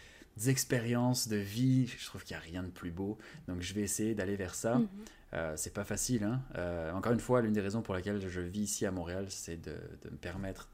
expériences 0.48 1.28
de 1.28 1.36
vie, 1.36 1.86
je 1.86 2.06
trouve 2.06 2.24
qu'il 2.24 2.36
n'y 2.36 2.42
a 2.42 2.44
rien 2.44 2.62
de 2.64 2.68
plus 2.70 2.90
beau. 2.90 3.18
Donc 3.46 3.60
je 3.60 3.72
vais 3.72 3.82
essayer 3.82 4.14
d'aller 4.14 4.36
vers 4.36 4.54
ça. 4.54 4.76
Mhm. 4.76 4.88
Euh, 5.34 5.52
c'est 5.56 5.72
pas 5.72 5.84
facile. 5.84 6.24
Hein. 6.24 6.42
Euh, 6.56 6.92
encore 6.92 7.12
une 7.12 7.20
fois, 7.20 7.40
l'une 7.40 7.52
des 7.52 7.60
raisons 7.60 7.82
pour 7.82 7.94
laquelle 7.94 8.20
je 8.28 8.40
vis 8.40 8.62
ici 8.62 8.86
à 8.86 8.90
Montréal, 8.90 9.26
c'est 9.28 9.60
de, 9.60 9.76
de, 10.02 10.10
me 10.10 10.16
permettre 10.16 10.68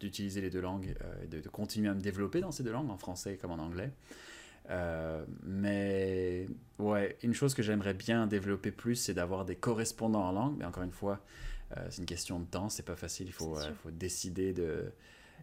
d'utiliser 0.00 0.40
les 0.40 0.50
deux 0.50 0.60
langues, 0.60 0.94
de, 1.30 1.40
de, 1.40 1.48
continuer 1.48 1.88
à 1.88 1.94
me 1.94 2.00
développer 2.00 2.40
dans 2.40 2.52
ces 2.52 2.62
deux 2.62 2.72
langues, 2.72 2.90
en 2.90 2.96
français 2.96 3.36
comme 3.36 3.50
en 3.52 3.58
anglais. 3.58 3.90
mais 5.42 6.46
ouais, 6.78 7.16
une 7.22 7.34
chose 7.34 7.54
que 7.54 7.62
j'aimerais 7.62 7.94
bien 7.94 8.26
développer 8.26 8.70
plus, 8.70 8.96
c'est 8.96 9.14
d'avoir 9.14 9.44
des 9.44 9.56
correspondants 9.56 10.24
en 10.24 10.32
langue. 10.32 10.56
Mais 10.58 10.64
encore 10.64 10.82
une 10.82 10.92
fois, 10.92 11.20
c'est 11.90 11.98
une 11.98 12.06
question 12.06 12.38
de 12.38 12.46
temps, 12.46 12.68
c'est 12.70 12.84
pas 12.86 12.96
facile. 12.96 13.26
Il 13.26 13.32
faut, 13.32 13.56
faut 13.82 13.90
décider 13.90 14.54
de, 14.54 14.90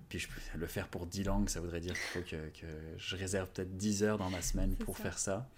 puis 0.10 0.20
je 0.20 0.28
peux 0.28 0.58
le 0.58 0.68
faire 0.68 0.88
pour 0.88 1.06
10 1.06 1.24
langues, 1.24 1.50
ça 1.50 1.60
voudrait 1.60 1.80
dire 1.80 1.94
qu'il 1.94 2.22
faut 2.22 2.30
que, 2.30 2.50
que, 2.60 2.68
je 2.98 3.16
réserve 3.16 3.50
peut-être 3.50 3.76
10 3.76 4.04
heures 4.04 4.18
dans 4.18 4.30
ma 4.30 4.42
semaine 4.42 4.76
pour 4.76 4.98
faire 4.98 5.20
ça. 5.20 5.50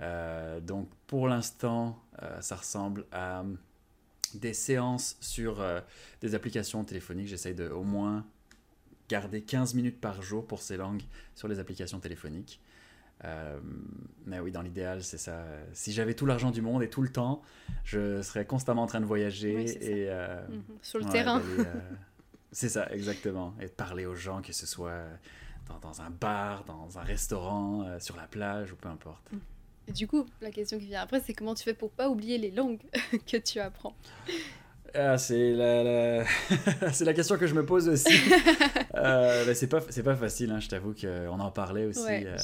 Euh, 0.00 0.60
donc 0.60 0.88
pour 1.06 1.28
l'instant, 1.28 2.02
euh, 2.22 2.40
ça 2.40 2.56
ressemble 2.56 3.06
à 3.12 3.44
des 4.34 4.52
séances 4.52 5.16
sur 5.20 5.60
euh, 5.60 5.80
des 6.20 6.34
applications 6.34 6.84
téléphoniques. 6.84 7.28
J'essaye 7.28 7.54
de 7.54 7.68
au 7.68 7.82
moins 7.82 8.26
garder 9.08 9.42
15 9.42 9.74
minutes 9.74 10.00
par 10.00 10.22
jour 10.22 10.46
pour 10.46 10.60
ces 10.60 10.76
langues 10.76 11.02
sur 11.34 11.48
les 11.48 11.60
applications 11.60 12.00
téléphoniques. 12.00 12.60
mais 14.26 14.40
oui, 14.40 14.50
dans 14.50 14.62
l'idéal, 14.62 15.02
c'est 15.02 15.18
ça. 15.18 15.44
Si 15.72 15.92
j'avais 15.92 16.14
tout 16.14 16.26
l'argent 16.26 16.50
du 16.50 16.60
monde 16.60 16.82
et 16.82 16.90
tout 16.90 17.02
le 17.02 17.08
temps, 17.08 17.40
je 17.84 18.20
serais 18.22 18.44
constamment 18.44 18.82
en 18.82 18.86
train 18.86 19.00
de 19.00 19.06
voyager 19.06 19.64
et 19.84 20.10
mhm. 20.10 20.62
sur 20.82 20.98
le 20.98 21.06
terrain. 21.06 21.40
C'est 22.56 22.70
ça, 22.70 22.90
exactement. 22.90 23.54
Et 23.60 23.66
de 23.66 23.70
parler 23.70 24.06
aux 24.06 24.14
gens, 24.14 24.40
que 24.40 24.54
ce 24.54 24.64
soit 24.64 25.04
dans, 25.68 25.78
dans 25.78 26.00
un 26.00 26.08
bar, 26.08 26.64
dans 26.64 26.98
un 26.98 27.02
restaurant, 27.02 27.82
euh, 27.82 28.00
sur 28.00 28.16
la 28.16 28.22
plage 28.22 28.72
ou 28.72 28.76
peu 28.76 28.88
importe. 28.88 29.22
Et 29.86 29.92
du 29.92 30.06
coup, 30.06 30.24
la 30.40 30.50
question 30.50 30.78
qui 30.78 30.86
vient 30.86 31.02
après, 31.02 31.20
c'est 31.20 31.34
comment 31.34 31.54
tu 31.54 31.64
fais 31.64 31.74
pour 31.74 31.90
pas 31.90 32.08
oublier 32.08 32.38
les 32.38 32.50
langues 32.50 32.80
que 33.30 33.36
tu 33.36 33.60
apprends 33.60 33.94
ah, 34.94 35.18
c'est 35.18 35.52
la, 35.52 35.82
la... 35.82 36.24
c'est 36.92 37.04
la 37.04 37.12
question 37.12 37.36
que 37.36 37.46
je 37.46 37.54
me 37.54 37.66
pose 37.66 37.86
aussi. 37.90 38.08
euh, 38.94 39.52
c'est 39.52 39.66
pas 39.66 39.82
c'est 39.90 40.02
pas 40.02 40.16
facile, 40.16 40.50
hein, 40.52 40.60
je 40.60 40.68
t'avoue 40.68 40.94
qu'on 40.94 41.38
en 41.38 41.50
parlait 41.50 41.84
aussi. 41.84 42.06
Euh, 42.08 42.38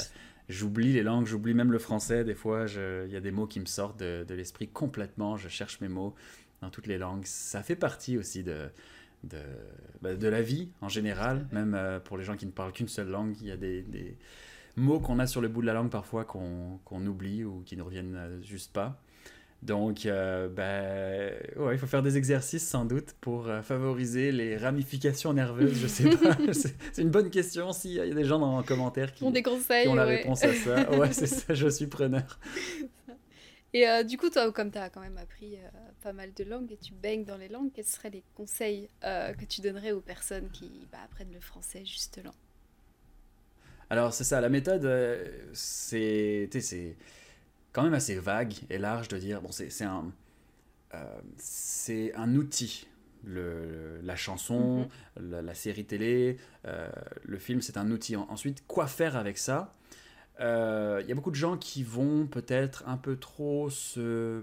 j'oublie 0.47 0.93
les 0.93 1.01
langues, 1.01 1.25
j'oublie 1.25 1.55
même 1.55 1.71
le 1.71 1.79
français. 1.79 2.23
Des 2.23 2.35
fois, 2.35 2.67
il 2.67 3.11
y 3.11 3.15
a 3.15 3.21
des 3.21 3.31
mots 3.31 3.47
qui 3.47 3.59
me 3.59 3.65
sortent 3.65 3.97
de, 3.97 4.23
de 4.27 4.35
l'esprit 4.35 4.67
complètement. 4.67 5.37
Je 5.37 5.49
cherche 5.49 5.81
mes 5.81 5.87
mots 5.87 6.13
dans 6.61 6.69
toutes 6.69 6.85
les 6.85 6.99
langues. 6.99 7.25
Ça 7.25 7.63
fait 7.63 7.75
partie 7.75 8.19
aussi 8.19 8.43
de, 8.43 8.69
de, 9.23 9.39
bah, 10.01 10.15
de 10.15 10.27
la 10.27 10.41
vie 10.41 10.69
en 10.81 10.89
général, 10.89 11.47
même 11.51 11.75
euh, 11.75 11.99
pour 11.99 12.17
les 12.17 12.23
gens 12.23 12.35
qui 12.35 12.45
ne 12.45 12.51
parlent 12.51 12.73
qu'une 12.73 12.87
seule 12.87 13.09
langue, 13.09 13.35
il 13.41 13.47
y 13.47 13.51
a 13.51 13.57
des, 13.57 13.81
des 13.81 14.17
mots 14.75 14.99
qu'on 14.99 15.19
a 15.19 15.27
sur 15.27 15.41
le 15.41 15.47
bout 15.47 15.61
de 15.61 15.67
la 15.67 15.73
langue 15.73 15.89
parfois 15.89 16.25
qu'on 16.25 17.05
oublie 17.07 17.43
ou 17.43 17.63
qui 17.65 17.77
ne 17.77 17.81
reviennent 17.81 18.15
euh, 18.15 18.41
juste 18.41 18.73
pas. 18.73 18.99
Donc, 19.61 20.05
euh, 20.05 20.49
bah, 20.49 21.63
ouais, 21.63 21.75
il 21.75 21.77
faut 21.77 21.87
faire 21.87 22.03
des 22.03 22.17
exercices 22.17 22.67
sans 22.67 22.83
doute 22.83 23.15
pour 23.21 23.47
favoriser 23.63 24.33
les 24.33 24.57
ramifications 24.57 25.31
nerveuses. 25.31 25.79
Je 25.79 25.87
sais 25.87 26.09
pas. 26.09 26.35
c'est 26.51 27.01
une 27.01 27.11
bonne 27.11 27.29
question. 27.29 27.71
S'il 27.71 27.91
y 27.91 27.99
a 28.01 28.13
des 28.13 28.25
gens 28.25 28.39
dans 28.39 28.59
les 28.59 28.65
commentaires 28.65 29.13
qui, 29.13 29.23
ont, 29.23 29.31
des 29.31 29.41
conseils, 29.41 29.83
qui 29.83 29.87
ont 29.87 29.95
la 29.95 30.03
réponse 30.03 30.43
à 30.43 30.53
ça, 30.53 30.91
ouais, 30.99 31.13
c'est 31.13 31.27
ça. 31.27 31.53
Je 31.53 31.69
suis 31.69 31.87
preneur. 31.87 32.41
Et 33.71 33.87
euh, 33.87 34.03
du 34.03 34.17
coup, 34.17 34.29
toi, 34.29 34.51
comme 34.51 34.69
tu 34.69 34.79
as 34.79 34.89
quand 34.89 34.99
même 34.99 35.17
appris 35.17 35.55
pas 36.03 36.13
mal 36.13 36.33
de 36.33 36.43
langues 36.43 36.71
et 36.71 36.77
tu 36.77 36.93
baignes 36.93 37.23
dans 37.23 37.37
les 37.37 37.47
langues, 37.47 37.71
quels 37.73 37.85
seraient 37.85 38.09
les 38.09 38.23
conseils 38.35 38.89
euh, 39.03 39.33
que 39.33 39.45
tu 39.45 39.61
donnerais 39.61 39.91
aux 39.91 40.01
personnes 40.01 40.49
qui 40.51 40.69
bah, 40.91 40.99
apprennent 41.05 41.33
le 41.33 41.39
français 41.39 41.85
justement? 41.85 42.33
Alors, 43.89 44.13
c'est 44.13 44.23
ça, 44.23 44.41
la 44.41 44.49
méthode, 44.49 44.89
c'est 45.53 46.49
quand 47.71 47.83
même 47.83 47.93
assez 47.93 48.15
vague 48.15 48.53
et 48.69 48.77
large 48.77 49.07
de 49.07 49.17
dire, 49.17 49.41
bon, 49.41 49.51
c'est 49.51 49.83
un, 49.83 50.11
c'est 51.37 52.13
un 52.15 52.35
outil. 52.35 52.87
Le, 53.25 54.01
la 54.01 54.15
chanson, 54.15 54.89
mm-hmm. 55.17 55.41
la, 55.41 55.53
série 55.53 55.85
télé, 55.85 56.37
le 56.63 57.37
film, 57.37 57.61
c'est 57.61 57.77
un 57.77 57.91
outil. 57.91 58.15
Ensuite, 58.15 58.65
quoi 58.65 58.87
faire 58.87 59.15
avec 59.15 59.37
ça? 59.37 59.73
Il 60.39 60.45
euh, 60.45 61.03
y 61.07 61.11
a 61.11 61.15
beaucoup 61.15 61.29
de 61.29 61.35
gens 61.35 61.57
qui 61.57 61.83
vont 61.83 62.25
peut-être 62.25 62.83
un 62.87 62.97
peu 62.97 63.17
trop 63.17 63.69
se 63.69 63.99
euh, 63.99 64.41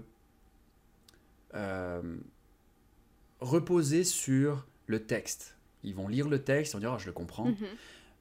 reposer 3.39 4.03
sur 4.03 4.65
le 4.87 5.03
texte. 5.03 5.57
Ils 5.83 5.95
vont 5.95 6.07
lire 6.07 6.29
le 6.29 6.43
texte, 6.43 6.73
ils 6.73 6.75
vont 6.75 6.79
dire 6.79 6.93
oh, 6.95 6.99
je 6.99 7.07
le 7.07 7.11
comprends. 7.11 7.45
Mhm. 7.45 7.67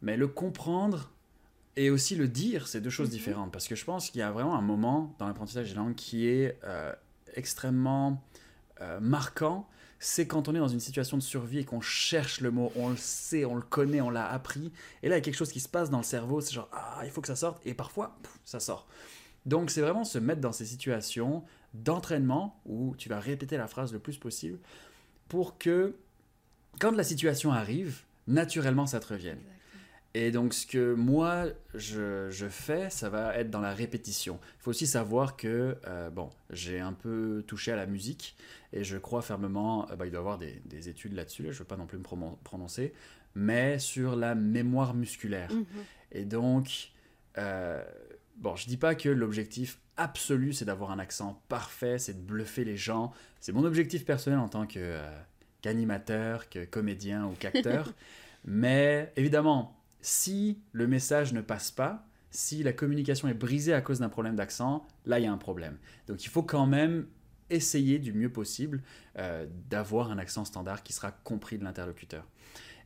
Mais 0.03 0.17
le 0.17 0.29
comprendre 0.29 1.11
et 1.77 1.91
aussi 1.91 2.17
le 2.17 2.27
dire, 2.27 2.67
c'est 2.69 2.81
deux 2.81 2.91
choses 2.91 3.09
mhm. 3.09 3.15
différentes. 3.15 3.53
Parce 3.53 3.69
que 3.69 3.75
je 3.75 3.85
pense 3.85 4.11
qu'il 4.11 4.21
y 4.21 4.23
a 4.23 4.31
vraiment 4.31 4.57
un 4.57 4.63
moment 4.63 5.15
dans 5.19 5.27
l'apprentissage 5.27 5.69
des 5.69 5.75
langues 5.75 5.95
qui 5.95 6.27
est 6.27 6.59
euh, 6.65 6.93
extrêmement 7.35 8.23
marquant 9.01 9.69
c'est 10.03 10.27
quand 10.27 10.49
on 10.49 10.55
est 10.55 10.59
dans 10.59 10.69
une 10.69 10.81
situation 10.81 11.19
de 11.19 11.23
survie 11.23 11.59
et 11.59 11.65
qu'on 11.65 11.83
cherche 11.83 12.41
le 12.41 12.51
mot, 12.51 12.73
on 12.75 12.89
le 12.89 12.97
sait, 12.97 13.45
on 13.45 13.55
le 13.55 13.61
connaît, 13.61 14.01
on 14.01 14.09
l'a 14.09 14.27
appris. 14.27 14.73
Et 15.03 15.11
là, 15.11 15.17
il 15.17 15.19
y 15.19 15.21
a 15.21 15.21
quelque 15.21 15.37
chose 15.37 15.53
qui 15.53 15.61
se 15.61 15.69
passe 15.69 15.91
dans 15.91 15.99
le 15.99 16.05
cerveau, 16.05 16.41
c'est 16.41 16.55
genre, 16.55 16.71
ah, 16.73 17.03
il 17.05 17.11
faut 17.11 17.21
que 17.21 17.27
ça 17.27 17.37
sorte, 17.37 17.61
et 17.67 17.75
parfois, 17.75 18.19
ça 18.47 18.61
sort. 18.61 18.89
Donc, 19.47 19.71
c'est 19.71 19.81
vraiment 19.81 20.05
se 20.05 20.19
mettre 20.19 20.41
dans 20.41 20.53
ces 20.53 20.67
situations 20.67 21.43
d'entraînement 21.75 22.61
où 22.67 22.95
tu 22.97 23.09
vas 23.09 23.21
répéter 23.21 23.57
la 23.57 23.67
phrase 23.67 23.93
le 23.93 23.99
plus 23.99 24.19
possible 24.19 24.59
pour 25.29 25.59
que 25.59 25.97
quand 26.81 26.93
la 26.93 27.05
situation 27.05 27.53
arrive, 27.53 28.03
naturellement 28.27 28.87
ça 28.87 29.01
te 29.01 29.09
revienne. 29.13 29.39
Et 30.13 30.33
donc, 30.33 30.55
ce 30.55 30.67
que 30.67 30.95
moi, 30.95 31.45
je, 31.75 32.29
je, 32.31 32.49
fais, 32.49 32.91
ça 32.91 33.09
va 33.09 33.37
être 33.37 33.49
dans 33.49 33.61
la 33.61 33.73
répétition. 33.73 34.41
Il 34.59 34.63
faut 34.63 34.71
aussi 34.71 34.89
savoir 34.89 35.37
que, 35.37 35.77
euh, 35.87 36.11
bon, 36.11 36.31
j'ai 36.51 36.81
un 36.81 36.93
peu 36.93 37.45
touché 37.47 37.71
à 37.71 37.77
la 37.77 37.87
musique 37.87 38.37
et 38.73 38.83
je 38.83 38.99
crois 38.99 39.23
fermement, 39.23 39.89
euh, 39.89 39.97
bah, 39.97 40.07
il 40.07 40.11
doit 40.11 40.19
y 40.19 40.21
avoir 40.21 40.39
des, 40.39 40.61
des 40.65 40.89
études 40.89 41.13
là-dessus, 41.13 41.45
je 41.45 41.49
ne 41.51 41.55
veux 41.55 41.65
pas 41.65 41.77
non 41.77 41.87
plus 41.87 41.99
me 41.99 42.05
prononcer, 42.43 42.93
mais 43.37 43.79
sur 43.79 44.17
la 44.17 44.35
mémoire 44.35 44.95
musculaire. 44.95 45.53
Mhm. 45.53 45.65
Et 46.11 46.25
donc, 46.25 46.91
euh, 47.39 47.85
bon, 48.41 48.57
je 48.57 48.67
dis 48.67 48.77
pas 48.77 48.95
que 48.95 49.09
l'objectif 49.09 49.79
absolu, 49.97 50.53
c'est 50.53 50.65
d'avoir 50.65 50.91
un 50.91 50.99
accent 50.99 51.43
parfait, 51.49 51.99
c'est 51.99 52.15
de 52.15 52.27
bluffer 52.27 52.65
les 52.65 52.77
gens. 52.77 53.13
C'est 53.41 53.53
mon 53.53 53.65
objectif 53.65 54.05
personnel 54.05 54.39
en 54.39 54.49
tant 54.49 54.67
que, 54.67 54.99
qu'animateur, 55.63 56.49
que 56.49 56.65
comédien 56.65 57.27
ou 57.27 57.35
qu'acteur. 57.39 57.93
mais 58.45 59.13
évidemment, 59.17 59.77
si 60.01 60.59
le 60.73 60.87
message 60.87 61.33
ne 61.33 61.41
passe 61.41 61.71
pas, 61.71 62.07
si 62.31 62.63
la 62.63 62.73
communication 62.73 63.29
est 63.29 63.35
brisée 63.35 63.75
à 63.75 63.81
cause 63.81 63.99
d'un 63.99 64.09
problème 64.09 64.37
d'accent, 64.37 64.87
là, 65.05 65.19
il 65.19 65.25
y 65.25 65.27
a 65.27 65.33
un 65.33 65.39
problème. 65.39 65.77
Donc, 66.07 66.25
il 66.25 66.29
faut 66.29 66.43
quand 66.43 66.67
même 66.67 67.07
essayer 67.51 67.99
du 67.99 68.13
mieux 68.13 68.31
possible 68.31 68.83
euh, 69.19 69.47
d'avoir 69.69 70.11
un 70.11 70.19
accent 70.19 70.45
standard 70.45 70.83
qui 70.83 70.93
sera 70.93 71.11
compris 71.11 71.59
de 71.59 71.65
l'interlocuteur. 71.65 72.27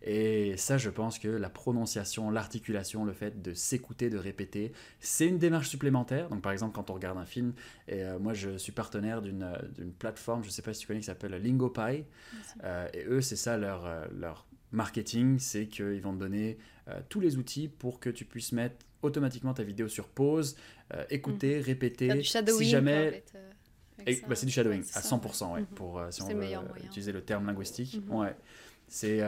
Et 0.07 0.57
ça, 0.59 0.77
je 0.77 0.91
pense 0.91 1.19
que 1.19 1.29
la 1.29 1.49
prononciation, 1.49 2.31
l'articulation, 2.31 3.05
le 3.05 3.13
fait 3.13 3.41
de 3.41 3.55
s'écouter, 3.55 4.11
de 4.11 4.19
répéter, 4.19 4.73
c'est 5.01 5.27
une 5.27 5.39
démarche 5.39 5.69
supplémentaire. 5.69 6.29
Donc, 6.29 6.43
par 6.43 6.53
exemple, 6.53 6.75
quand 6.75 6.91
on 6.91 6.95
regarde 6.95 7.19
un 7.19 7.25
film, 7.25 7.55
et 7.89 8.03
euh, 8.03 8.19
moi, 8.19 8.35
je 8.35 8.59
suis 8.59 8.73
partenaire 8.73 9.23
d'une 9.23 9.93
plateforme, 9.99 10.43
je 10.43 10.49
ne 10.49 10.53
sais 10.53 10.63
pas 10.63 10.75
si 10.75 10.81
tu 10.81 10.87
connais, 10.87 11.01
qui 11.01 11.07
s'appelle 11.07 11.33
LingoPie. 11.35 12.05
Euh, 12.65 12.87
et 12.93 13.05
eux, 13.07 13.23
c'est 13.23 13.37
ça 13.37 13.57
leur, 13.57 13.89
leur 14.13 14.47
marketing, 14.75 15.39
c'est 15.39 15.67
qu'ils 15.67 16.01
vont 16.01 16.13
te 16.13 16.19
donner 16.19 16.59
euh, 16.89 17.01
tous 17.09 17.21
les 17.21 17.37
outils 17.39 17.69
pour 17.69 18.01
que 18.01 18.11
tu 18.11 18.25
puisses 18.25 18.53
mettre 18.53 18.77
automatiquement 19.01 19.55
ta 19.55 19.63
vidéo 19.63 19.89
sur 19.89 20.09
pause, 20.09 20.57
euh, 20.93 21.05
écouter, 21.09 21.57
mhm. 21.57 21.63
répéter. 21.63 22.09
Du 22.09 22.25
si 22.25 22.65
jamais... 22.65 23.25
Euh, 24.07 24.15
bah, 24.29 24.35
c'est 24.35 24.47
du 24.47 24.53
shadowing 24.53 24.83
à 24.95 25.01
100%, 25.01 25.55
ouais, 25.55 25.61
mhm. 25.61 25.67
pour, 25.67 26.03
si 26.11 26.21
on 26.23 26.29
veut 26.29 26.47
utiliser 26.85 27.13
le 27.13 27.23
terme 27.23 27.47
linguistique. 27.47 28.01
Mhm. 28.07 28.15
Ouais. 28.15 28.37
C'est 28.89 29.23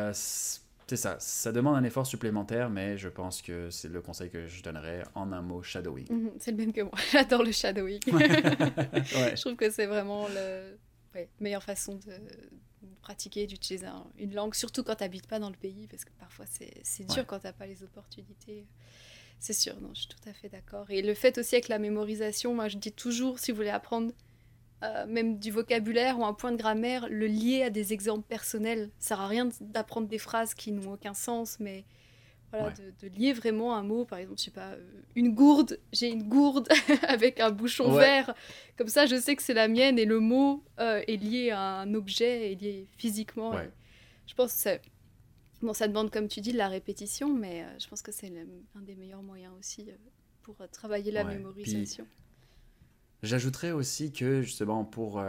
c'est 0.87 0.97
ça, 0.97 1.17
ça 1.19 1.51
demande 1.51 1.75
un 1.77 1.83
effort 1.83 2.07
supplémentaire, 2.07 2.71
mais 2.71 2.97
je 2.97 3.09
pense 3.09 3.43
que 3.43 3.71
c'est 3.71 3.89
le 3.89 4.01
conseil 4.01 4.31
que 4.31 4.47
je 4.47 4.63
donnerais 4.63 5.03
en 5.17 5.33
un 5.33 5.43
mot 5.43 5.61
shadowing. 5.61 6.07
c'est 6.39 6.53
le 6.53 6.57
même 6.57 6.73
que 6.73 6.83
moi, 6.83 6.93
j'adore 7.13 7.43
le 7.43 7.51
shadowing. 7.51 8.01
Je 8.07 9.41
trouve 9.41 9.57
que 9.57 9.69
c'est 9.71 9.87
vraiment 9.87 10.29
la 10.29 11.23
meilleure 11.41 11.65
façon 11.65 11.97
de, 11.97 12.13
pratiquer, 13.01 13.47
d'utiliser 13.47 13.87
une 14.19 14.35
langue, 14.35 14.55
surtout 14.55 14.85
quand 14.85 14.97
tu 14.97 15.03
n'habites 15.03 15.27
pas 15.27 15.41
dans 15.41 15.51
le 15.51 15.57
pays, 15.57 15.89
parce 15.89 16.05
que 16.05 16.13
parfois 16.21 16.45
c'est 16.47 17.07
dur 17.07 17.27
quand 17.27 17.41
tu 17.41 17.47
n'as 17.47 17.53
pas 17.53 17.67
les 17.67 17.83
opportunités. 17.83 18.67
C'est 19.39 19.53
sûr, 19.53 19.81
non, 19.81 19.91
je 19.93 20.01
suis 20.01 20.09
tout 20.09 20.29
à 20.29 20.33
fait 20.33 20.49
d'accord. 20.49 20.91
Et 20.91 21.03
le 21.03 21.15
fait 21.15 21.37
aussi 21.37 21.57
avec 21.57 21.69
la 21.69 21.79
mémorisation, 21.79 22.55
moi 22.55 22.69
je 22.69 22.79
dis 22.79 22.93
toujours, 22.93 23.39
si 23.39 23.51
vous 23.51 23.57
voulez 23.57 23.71
apprendre 23.71 24.13
euh, 24.87 25.07
même 25.07 25.39
du 25.39 25.51
vocabulaire 25.51 26.19
ou 26.19 26.25
un 26.25 26.33
point 26.33 26.53
de 26.53 26.57
grammaire, 26.57 27.09
le 27.11 27.27
lier 27.27 27.63
à 27.65 27.71
des 27.71 27.93
exemples 27.93 28.27
personnels. 28.29 28.91
Ça 28.99 29.09
sert 29.09 29.21
à 29.21 29.29
rien 29.29 29.49
d'apprendre 29.61 30.09
des 30.09 30.19
phrases 30.19 30.55
qui 30.55 30.73
n'ont 30.73 30.93
aucun 30.93 31.15
sens, 31.15 31.59
mais 31.61 31.85
voilà, 32.53 32.73
de, 33.01 33.09
lier 33.09 33.33
vraiment 33.33 33.77
un 33.77 33.83
mot, 33.83 34.05
par 34.05 34.19
exemple, 34.19 34.39
je 34.39 34.45
sais 34.45 34.51
pas, 34.51 34.73
euh, 34.73 35.03
une 35.15 35.35
gourde, 35.35 35.79
j'ai 35.93 36.11
une 36.11 36.29
gourde 36.29 36.69
avec 37.09 37.41
un 37.41 37.51
bouchon 37.51 37.93
vert. 37.93 38.35
Comme 38.77 38.89
ça, 38.89 39.07
je 39.07 39.17
sais 39.17 39.37
que 39.37 39.43
c'est 39.43 39.55
la 39.55 39.69
mienne 39.69 39.99
et 39.99 40.05
le 40.05 40.21
mot 40.21 40.63
euh, 40.79 41.03
est 41.07 41.17
lié 41.17 41.51
à 41.51 41.81
un 41.81 41.95
objet, 41.95 42.53
est 42.53 42.55
lié 42.55 42.89
physiquement. 42.97 43.53
Je 44.27 44.35
pense 44.35 44.53
que 44.53 44.59
c'est... 44.59 44.83
Bon, 45.63 45.73
ça 45.73 45.89
demande, 45.89 46.11
comme 46.11 46.29
tu 46.29 46.41
dis, 46.41 46.53
de 46.53 46.59
la 46.59 46.69
répétition, 46.69 47.33
mais 47.33 47.63
euh, 47.63 47.79
je 47.79 47.89
pense 47.89 48.03
que 48.03 48.13
c'est 48.13 48.31
un 48.75 48.83
des 48.83 48.95
meilleurs 48.95 49.23
moyens 49.23 49.53
aussi 49.59 49.89
pour 50.43 50.57
travailler 50.71 51.11
la 51.11 51.25
mémorisation. 51.25 52.07
J'ajouterais 53.23 53.73
aussi 53.73 54.13
que, 54.13 54.43
justement, 54.43 54.85
pour 54.85 55.23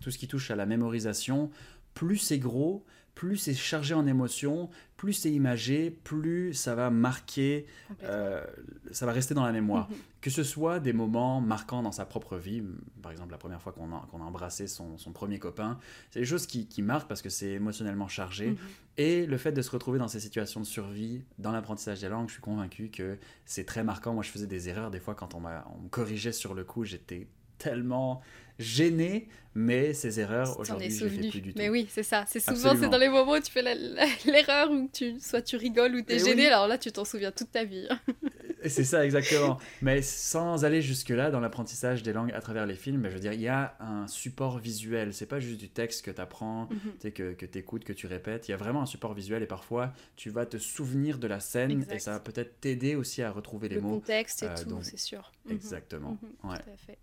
tout 0.00 0.10
ce 0.10 0.18
qui 0.18 0.28
touche 0.28 0.50
à 0.50 0.56
la 0.56 0.66
mémorisation, 0.66 1.50
plus 1.94 2.18
c'est 2.18 2.38
gros, 2.38 2.84
plus 3.18 3.36
c'est 3.36 3.54
chargé 3.54 3.94
en 3.94 4.06
émotions, 4.06 4.70
plus 4.96 5.12
c'est 5.12 5.32
imagé, 5.32 5.90
plus 5.90 6.54
ça 6.54 6.76
va 6.76 6.88
marquer, 6.88 7.66
euh, 8.04 8.44
ça 8.92 9.06
va 9.06 9.12
rester 9.12 9.34
dans 9.34 9.44
la 9.44 9.50
mémoire. 9.50 9.90
Mhm. 9.90 9.96
Que 10.20 10.30
ce 10.30 10.44
soit 10.44 10.78
des 10.78 10.92
moments 10.92 11.40
marquants 11.40 11.82
dans 11.82 11.90
sa 11.90 12.04
propre 12.04 12.36
vie, 12.36 12.62
par 13.02 13.10
exemple 13.10 13.32
la 13.32 13.38
première 13.38 13.60
fois 13.60 13.72
qu'on 13.72 13.92
a, 13.92 13.96
a, 13.96 14.16
embrassé 14.24 14.68
son, 14.68 14.96
premier 15.12 15.40
copain, 15.40 15.80
c'est 16.12 16.20
des 16.20 16.26
choses 16.26 16.46
qui, 16.46 16.80
marquent 16.80 17.08
parce 17.08 17.20
que 17.20 17.28
c'est 17.28 17.50
émotionnellement 17.50 18.06
chargé. 18.06 18.50
Mhm. 18.50 18.56
Et 18.98 19.26
le 19.26 19.36
fait 19.36 19.50
de 19.50 19.62
se 19.62 19.70
retrouver 19.72 19.98
dans 19.98 20.06
ces 20.06 20.20
situations 20.20 20.60
de 20.60 20.66
survie, 20.66 21.24
dans 21.40 21.50
l'apprentissage 21.50 22.00
des 22.00 22.08
langues, 22.08 22.28
je 22.28 22.34
suis 22.34 22.42
convaincu 22.42 22.88
que 22.88 23.18
c'est 23.46 23.64
très 23.64 23.82
marquant. 23.82 24.14
Moi, 24.14 24.22
je 24.22 24.30
faisais 24.30 24.46
des 24.46 24.68
erreurs 24.68 24.92
des 24.92 25.00
fois 25.00 25.16
quand 25.16 25.34
on, 25.34 25.42
on 25.44 25.82
me 25.82 25.88
corrigeait 25.88 26.30
sur 26.30 26.54
le 26.54 26.62
coup, 26.62 26.84
j'étais 26.84 27.26
tellement 27.58 28.22
gêné, 28.58 29.28
mais 29.54 29.92
ces 29.92 30.20
erreurs, 30.20 30.58
aujourd'hui, 30.60 30.90
je 30.90 31.04
ne 31.04 31.10
fais 31.10 31.28
plus 31.30 31.40
du 31.40 31.52
tout. 31.52 31.58
Mais 31.58 31.68
oui, 31.68 31.86
c'est 31.90 32.02
ça. 32.02 32.24
C'est 32.28 32.40
souvent 32.40 32.76
c'est 32.78 32.88
dans 32.88 32.98
les 32.98 33.08
moments 33.08 33.32
où 33.32 33.40
tu 33.40 33.50
fais 33.50 33.62
l'erreur, 34.26 34.70
où 34.70 34.88
tu, 34.92 35.18
soit 35.20 35.42
tu 35.42 35.56
rigoles 35.56 35.96
ou 35.96 36.02
tu 36.02 36.12
es 36.12 36.18
gêné, 36.18 36.46
alors 36.46 36.68
là, 36.68 36.78
tu 36.78 36.92
t'en 36.92 37.04
souviens 37.04 37.32
toute 37.32 37.50
ta 37.50 37.64
vie. 37.64 37.88
c'est 38.64 38.84
ça, 38.84 39.04
exactement. 39.04 39.58
mais 39.82 40.02
sans 40.02 40.64
aller 40.64 40.80
jusque-là 40.80 41.30
dans 41.30 41.40
l'apprentissage 41.40 42.02
des 42.02 42.12
langues 42.12 42.32
à 42.32 42.40
travers 42.40 42.66
les 42.66 42.76
films, 42.76 43.08
je 43.08 43.14
veux 43.14 43.20
dire, 43.20 43.32
il 43.32 43.40
y 43.40 43.48
a 43.48 43.76
un 43.80 44.06
support 44.06 44.58
visuel. 44.58 45.12
C'est 45.12 45.26
pas 45.26 45.40
juste 45.40 45.58
du 45.58 45.68
texte 45.68 46.04
que 46.04 46.10
tu 46.10 46.20
apprends, 46.20 46.68
mhm. 46.70 47.10
que, 47.10 47.32
que 47.32 47.46
tu 47.46 47.58
écoutes, 47.58 47.84
que 47.84 47.92
tu 47.92 48.06
répètes. 48.06 48.48
Il 48.48 48.52
y 48.52 48.54
a 48.54 48.58
vraiment 48.58 48.82
un 48.82 48.86
support 48.86 49.14
visuel 49.14 49.42
et 49.42 49.46
parfois, 49.46 49.92
tu 50.14 50.30
vas 50.30 50.46
te 50.46 50.58
souvenir 50.58 51.18
de 51.18 51.26
la 51.26 51.40
scène 51.40 51.84
et 51.90 51.98
ça 51.98 52.12
va 52.12 52.20
peut-être 52.20 52.60
t'aider 52.60 52.94
aussi 52.94 53.22
à 53.22 53.30
retrouver 53.32 53.68
les 53.68 53.80
mots. 53.80 53.94
Le 53.94 54.00
contexte 54.00 54.42
et 54.42 54.46
euh, 54.46 54.54
tout, 54.56 54.78
c'est 54.82 54.98
sûr. 54.98 55.32
Mhm. 55.46 55.54
Exactement. 55.54 56.18
Mhm. 56.22 56.50
ouais. 56.50 56.58
Tout 56.58 56.70
à 56.70 56.76
fait. 56.76 56.98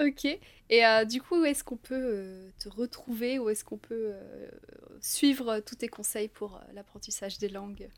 Ok. 0.00 0.24
Et 0.70 0.84
euh, 0.84 1.04
du 1.04 1.20
coup, 1.20 1.42
où 1.42 1.44
est-ce 1.44 1.62
qu'on 1.62 1.76
peut 1.76 1.94
euh, 1.94 2.48
te 2.58 2.68
retrouver? 2.68 3.38
Où 3.38 3.48
est-ce 3.48 3.64
qu'on 3.64 3.76
peut 3.76 4.12
euh, 4.12 4.48
suivre 5.00 5.60
tous 5.60 5.76
tes 5.76 5.88
conseils 5.88 6.28
pour 6.28 6.60
l'apprentissage 6.74 7.38
des 7.38 7.48
langues? 7.48 7.88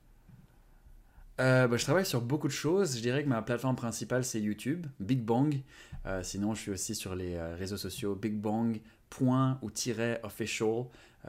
Bah, 1.39 1.69
je 1.77 1.85
travaille 1.85 2.07
sur 2.07 2.23
beaucoup 2.23 2.49
de 2.49 2.53
choses. 2.53 2.97
Je 2.97 3.03
dirais 3.03 3.23
que 3.23 3.29
ma 3.29 3.43
plateforme 3.43 3.77
principale, 3.77 4.25
c'est 4.25 4.41
YouTube, 4.41 4.87
Big 5.01 5.21
Bang. 5.21 5.61
sinon, 6.23 6.55
je 6.55 6.63
suis 6.63 6.71
aussi 6.71 6.95
sur 6.95 7.15
les 7.15 7.39
réseaux 7.39 7.77
sociaux 7.77 8.15
Big 8.15 8.33
Bang 8.33 8.81
point 9.11 9.59
ou 9.61 9.71
tiret 9.71 10.19
official 10.23 10.85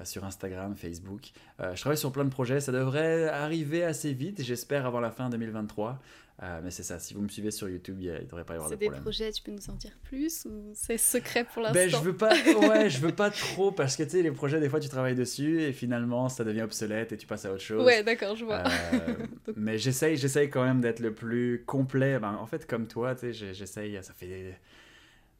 sur 0.05 0.23
Instagram, 0.23 0.75
Facebook. 0.77 1.33
je 1.59 1.77
travaille 1.81 1.97
sur 1.97 2.13
plein 2.13 2.23
de 2.23 2.29
projets. 2.29 2.61
Ça 2.61 2.71
devrait 2.71 3.27
arriver 3.27 3.83
assez 3.83 4.13
vite, 4.13 4.41
j'espère, 4.41 4.85
avant 4.85 5.01
la 5.01 5.11
fin 5.11 5.29
2023. 5.29 5.99
Euh, 6.43 6.61
mais 6.63 6.69
c'est 6.69 6.83
ça, 6.83 6.99
si 6.99 7.15
vous 7.15 7.21
me 7.21 7.29
suivez 7.29 7.49
sur 7.49 7.67
YouTube, 7.67 7.97
il 7.99 8.11
ne 8.11 8.19
devrait 8.19 8.43
pas 8.43 8.53
y 8.53 8.57
avoir 8.57 8.69
de 8.69 8.75
problème. 8.75 8.91
C'est 8.93 8.99
des 8.99 9.01
projets, 9.01 9.31
tu 9.31 9.41
peux 9.41 9.51
nous 9.51 9.69
en 9.71 9.73
dire 9.73 9.97
plus 10.03 10.45
ou 10.45 10.71
c'est 10.75 10.99
secret 10.99 11.43
pour 11.43 11.63
l'instant 11.63 11.73
ben, 11.73 11.89
je 11.89 11.97
veux 11.97 12.15
pas, 12.15 12.31
ouais, 12.69 12.91
je 12.91 12.99
veux 12.99 13.11
pas 13.11 13.31
trop 13.31 13.71
parce 13.71 13.95
que 13.95 14.03
tu 14.03 14.11
sais, 14.11 14.21
les 14.21 14.29
projets, 14.29 14.59
des 14.59 14.69
fois, 14.69 14.79
tu 14.79 14.87
travailles 14.87 15.15
dessus 15.15 15.63
et 15.63 15.73
finalement, 15.73 16.29
ça 16.29 16.43
devient 16.43 16.61
obsolète 16.61 17.11
et 17.11 17.17
tu 17.17 17.25
passes 17.25 17.45
à 17.45 17.51
autre 17.51 17.63
chose. 17.63 17.83
Ouais, 17.83 18.03
d'accord, 18.03 18.35
je 18.35 18.45
vois. 18.45 18.63
Euh, 18.93 19.25
mais 19.55 19.79
j'essaye, 19.79 20.15
j'essaye 20.15 20.51
quand 20.51 20.63
même 20.63 20.79
d'être 20.79 20.99
le 20.99 21.11
plus 21.11 21.63
complet. 21.65 22.19
Ben, 22.19 22.35
en 22.35 22.45
fait, 22.45 22.67
comme 22.67 22.85
toi, 22.87 23.15
tu 23.15 23.33
sais, 23.33 23.53
j'essaye, 23.55 23.97
ça 24.03 24.13
fait 24.13 24.27
des, 24.27 24.53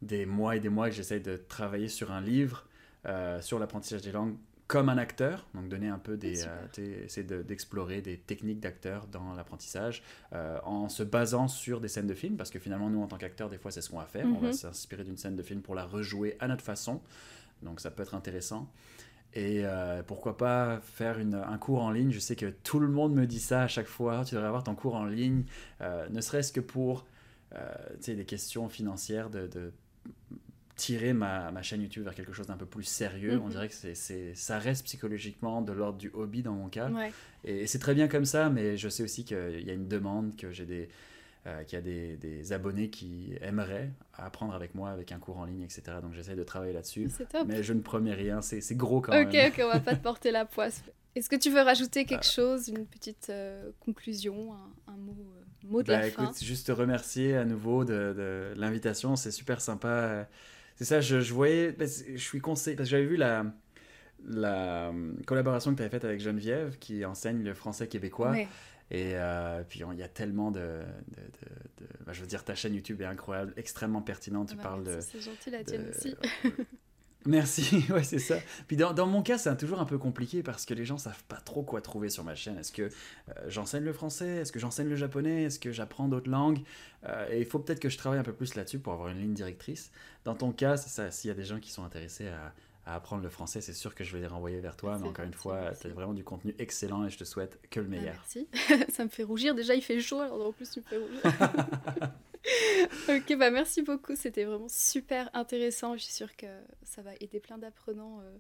des, 0.01 0.25
mois 0.25 0.55
et 0.55 0.60
des 0.60 0.69
mois 0.69 0.89
que 0.89 0.95
j'essaye 0.95 1.21
de 1.21 1.38
travailler 1.38 1.89
sur 1.89 2.12
un 2.12 2.21
livre 2.21 2.65
euh, 3.05 3.39
sur 3.39 3.60
l'apprentissage 3.60 4.01
des 4.01 4.12
langues 4.12 4.36
comme 4.67 4.89
un 4.89 4.97
acteur, 4.97 5.47
donc 5.53 5.69
donner 5.69 5.88
un 5.88 5.97
peu 5.97 6.17
des, 6.17 6.43
euh, 6.43 7.06
essayer 7.06 7.25
d'explorer 7.25 8.01
des 8.01 8.17
techniques 8.17 8.60
d'acteur 8.60 9.08
dans 9.08 9.34
l'apprentissage 9.34 10.03
euh, 10.34 10.60
en 10.63 10.89
se 10.89 11.03
basant 11.03 11.47
sur 11.47 11.80
des 11.80 11.88
scènes 11.88 12.08
de 12.08 12.13
film, 12.13 12.36
parce 12.36 12.49
que 12.49 12.60
finalement 12.60 12.89
nous 12.89 13.01
en 13.01 13.08
tant 13.08 13.17
qu'acteurs 13.17 13.49
des 13.49 13.58
fois 13.58 13.71
c'est 13.71 13.82
ce 13.82 13.89
qu'on 13.89 13.99
va 13.99 14.06
faire, 14.06 14.25
on 14.25 14.39
va 14.39 14.47
mhm. 14.47 14.53
s'inspirer 14.53 15.06
d'une 15.06 15.17
scène 15.17 15.38
de 15.38 15.43
film 15.43 15.62
pour 15.62 15.73
la 15.73 15.86
rejouer 15.86 16.36
à 16.41 16.49
notre 16.49 16.63
façon, 16.63 17.01
donc 17.62 17.80
ça 17.80 17.91
peut 17.91 18.03
être 18.03 18.15
intéressant. 18.15 18.69
Et 19.34 19.62
euh, 19.63 20.03
pourquoi 20.03 20.38
pas 20.38 20.80
faire 20.82 21.19
une, 21.19 21.36
un 21.36 21.58
cours 21.58 21.84
en 21.84 21.91
ligne 21.91 22.12
Je 22.12 22.19
sais 22.19 22.36
que 22.36 22.47
tout 22.47 22.80
le 22.80 22.88
monde 22.88 23.13
me 23.13 23.25
dit 23.25 23.39
ça 23.39 23.63
à 23.63 23.67
chaque 23.67 23.88
fois. 23.88 24.23
Tu 24.25 24.34
devrais 24.34 24.47
avoir 24.47 24.63
ton 24.63 24.73
cours 24.73 24.95
en 24.95 25.06
ligne, 25.06 25.43
ne 25.82 26.21
serait-ce 26.21 26.51
que 26.51 26.62
pour 26.62 27.06
des 28.06 28.25
questions 28.25 28.67
financières 28.67 29.30
de, 29.30 29.47
de 29.47 29.73
tirer 30.77 31.11
ma, 31.11 31.51
ma, 31.51 31.63
chaîne 31.63 31.81
YouTube 31.81 32.03
vers 32.03 32.15
quelque 32.15 32.31
chose 32.31 32.47
d'un 32.47 32.55
peu 32.55 32.67
plus 32.67 32.83
sérieux. 32.83 33.39
On 33.41 33.45
mhm. 33.45 33.51
dirait 33.51 33.67
que 33.67 33.73
c'est, 33.73 34.35
ça 34.35 34.59
reste 34.59 34.85
psychologiquement 34.85 35.61
de 35.61 35.73
l'ordre 35.73 35.97
du 35.97 36.11
hobby 36.13 36.43
dans 36.43 36.53
mon 36.53 36.69
cas. 36.69 36.89
Et, 37.43 37.67
c'est 37.67 37.79
très 37.79 37.95
bien 37.95 38.07
comme 38.07 38.25
ça, 38.25 38.49
mais 38.49 38.77
je 38.77 38.87
sais 38.87 39.03
aussi 39.03 39.25
qu'il 39.25 39.63
y 39.65 39.69
a 39.69 39.73
une 39.73 39.87
demande, 39.87 40.37
que 40.37 40.51
j'ai 40.51 40.65
des, 40.65 40.87
euh, 41.47 41.63
qu'il 41.63 41.77
y 41.77 41.79
a 41.79 41.81
des, 41.81 42.15
des, 42.17 42.53
abonnés 42.53 42.89
qui 42.89 43.33
aimeraient 43.41 43.89
apprendre 44.13 44.53
avec 44.53 44.75
moi 44.75 44.91
avec 44.91 45.11
un 45.11 45.17
cours 45.17 45.39
en 45.39 45.45
ligne, 45.45 45.63
etc. 45.63 45.81
Donc 46.01 46.13
j'essaie 46.13 46.35
de 46.35 46.43
travailler 46.43 46.73
là-dessus. 46.73 47.09
Mais 47.47 47.63
je 47.63 47.73
ne 47.73 47.81
promets 47.81 48.13
rien, 48.13 48.41
c'est, 48.41 48.61
gros 48.75 49.01
quand 49.01 49.13
même. 49.13 49.27
Ok, 49.27 49.35
ok, 49.35 49.63
on 49.65 49.73
va 49.73 49.79
pas 49.79 49.95
te 49.95 50.03
porter 50.03 50.31
la 50.31 50.45
poisse. 50.45 50.83
Est-ce 51.15 51.29
que 51.29 51.35
tu 51.35 51.49
veux 51.49 51.61
rajouter 51.61 52.05
quelque 52.05 52.27
euh. 52.27 52.55
chose, 52.55 52.67
une 52.67 52.85
petite 52.85 53.31
euh, 53.31 53.71
conclusion, 53.79 54.53
un, 54.87 54.97
mot, 54.97 55.17
mot 55.63 55.81
de 55.81 55.87
bah, 55.87 56.01
la 56.01 56.07
écoute, 56.07 56.37
Juste 56.43 56.67
te 56.67 56.71
remercier 56.71 57.35
à 57.35 57.45
nouveau 57.45 57.83
de, 57.83 58.13
de 58.15 58.53
l'invitation, 58.55 59.15
c'est 59.15 59.31
super 59.31 59.59
sympa 59.59 60.27
c'est 60.77 60.85
ça, 60.85 61.01
je, 61.01 61.19
je 61.19 61.33
voyais, 61.33 61.75
je 61.79 62.17
suis 62.17 62.39
conseillé, 62.39 62.75
parce 62.75 62.87
que 62.87 62.91
j'avais 62.91 63.05
vu 63.05 63.17
la, 63.17 63.45
la 64.25 64.93
collaboration 65.25 65.71
que 65.71 65.77
tu 65.77 65.81
avais 65.81 65.89
faite 65.89 66.05
avec 66.05 66.21
Geneviève, 66.21 66.77
qui 66.79 67.03
enseigne 67.03 67.43
le 67.43 67.53
français 67.53 67.87
québécois. 67.87 68.35
Et 68.89 69.15
euh, 69.15 69.63
puis 69.67 69.81
il 69.91 69.99
y 69.99 70.03
a 70.03 70.07
tellement 70.07 70.49
de, 70.49 70.59
de, 70.59 71.87
bah, 72.05 72.13
je 72.13 72.21
veux 72.21 72.27
dire, 72.27 72.45
ta 72.45 72.55
chaîne 72.55 72.73
YouTube 72.73 73.01
est 73.01 73.05
incroyable, 73.05 73.53
extrêmement 73.57 74.01
pertinente. 74.01 74.49
Tu 74.49 74.53
ah 74.53 74.57
bah, 74.57 74.69
parles 74.69 74.83
de. 74.85 74.99
C'est 75.01 75.19
gentil 75.19 75.49
la 75.49 75.63
tienne 75.63 75.89
aussi. 75.89 76.15
Merci, 77.27 77.85
ouais, 77.91 78.03
c'est 78.03 78.19
ça. 78.19 78.37
Puis 78.67 78.77
dans, 78.77 78.93
dans 78.93 79.05
mon 79.05 79.21
cas, 79.21 79.37
c'est 79.37 79.55
toujours 79.57 79.79
un 79.79 79.85
peu 79.85 79.97
compliqué 79.97 80.41
parce 80.43 80.65
que 80.65 80.73
les 80.73 80.85
gens 80.85 80.97
savent 80.97 81.23
pas 81.25 81.35
trop 81.37 81.61
quoi 81.61 81.81
trouver 81.81 82.09
sur 82.09 82.23
ma 82.23 82.35
chaîne. 82.35 82.57
Est-ce 82.57 82.71
que 82.71 82.83
euh, 82.83 82.89
j'enseigne 83.47 83.83
le 83.83 83.93
français? 83.93 84.37
Est-ce 84.37 84.51
que 84.51 84.59
j'enseigne 84.59 84.87
le 84.87 84.95
japonais? 84.95 85.43
Est-ce 85.43 85.59
que 85.59 85.71
j'apprends 85.71 86.07
d'autres 86.07 86.29
langues? 86.31 86.59
Euh, 87.05 87.27
Et 87.29 87.39
il 87.39 87.45
faut 87.45 87.59
peut-être 87.59 87.79
que 87.81 87.89
je 87.89 87.97
travaille 87.97 88.19
un 88.19 88.23
peu 88.23 88.33
plus 88.33 88.55
là-dessus 88.55 88.79
pour 88.79 88.93
avoir 88.93 89.09
une 89.09 89.19
ligne 89.19 89.33
directrice. 89.33 89.91
Dans 90.23 90.35
ton 90.35 90.51
cas, 90.51 90.77
c'est 90.77 90.89
ça. 90.89 91.11
S'il 91.11 91.27
y 91.27 91.31
a 91.31 91.35
des 91.35 91.43
gens 91.45 91.59
qui 91.59 91.69
sont 91.71 91.83
intéressés 91.83 92.27
à, 92.29 92.53
à 92.85 92.95
apprendre 92.95 93.21
le 93.23 93.29
français, 93.29 93.59
c'est 93.59 93.73
sûr 93.73 93.93
que 93.93 94.05
je 94.05 94.13
vais 94.13 94.21
les 94.21 94.27
renvoyer 94.27 94.59
vers 94.61 94.77
toi. 94.77 94.97
Mais 95.01 95.07
encore 95.09 95.25
une 95.25 95.33
fois, 95.33 95.71
tu 95.79 95.87
as 95.87 95.89
vraiment 95.89 96.13
du 96.13 96.23
contenu 96.23 96.55
excellent 96.59 97.05
et 97.05 97.09
je 97.09 97.17
te 97.17 97.25
souhaite 97.25 97.59
que 97.69 97.81
le 97.81 97.87
meilleur. 97.87 98.15
merci. 98.15 98.47
ça 98.93 99.03
me 99.03 99.09
fait 99.09 99.23
rougir. 99.23 99.53
Déjà, 99.53 99.75
il 99.75 99.81
fait 99.81 99.99
chaud, 99.99 100.21
alors 100.21 100.47
en 100.47 100.51
plus, 100.53 100.69
tu 100.71 100.79
me 100.79 100.85
fais 100.85 100.97
rougir. 100.97 101.49
ok, 103.10 103.38
bah 103.38 103.52
merci 103.52 103.82
beaucoup. 103.82 104.15
C'était 104.15 104.43
vraiment 104.43 104.69
super 104.69 105.30
intéressant. 105.34 105.95
Je 105.95 106.04
suis 106.04 106.13
sûre 106.13 106.36
que 106.36 106.47
ça 106.84 107.02
va 107.02 107.12
aider 107.19 107.39
plein 107.39 107.58
d'apprenants 107.58 108.19
euh, 108.21 108.38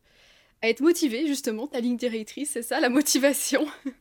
à 0.61 0.69
être 0.69 0.81
motivés, 0.81 1.27
justement. 1.27 1.67
Ta 1.67 1.79
ligne 1.79 1.97
directrice, 1.97 2.51
c'est 2.51 2.61
ça, 2.61 2.79
la 2.79 2.89
motivation. 2.89 3.65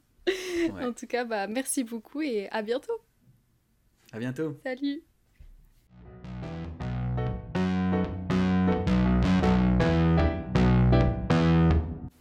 En 0.80 0.92
tout 0.92 1.06
cas, 1.06 1.24
bah 1.24 1.46
merci 1.46 1.84
beaucoup 1.84 2.20
et 2.20 2.48
à 2.50 2.60
bientôt. 2.60 2.98
À 4.12 4.18
bientôt. 4.18 4.58
Salut. 4.64 5.04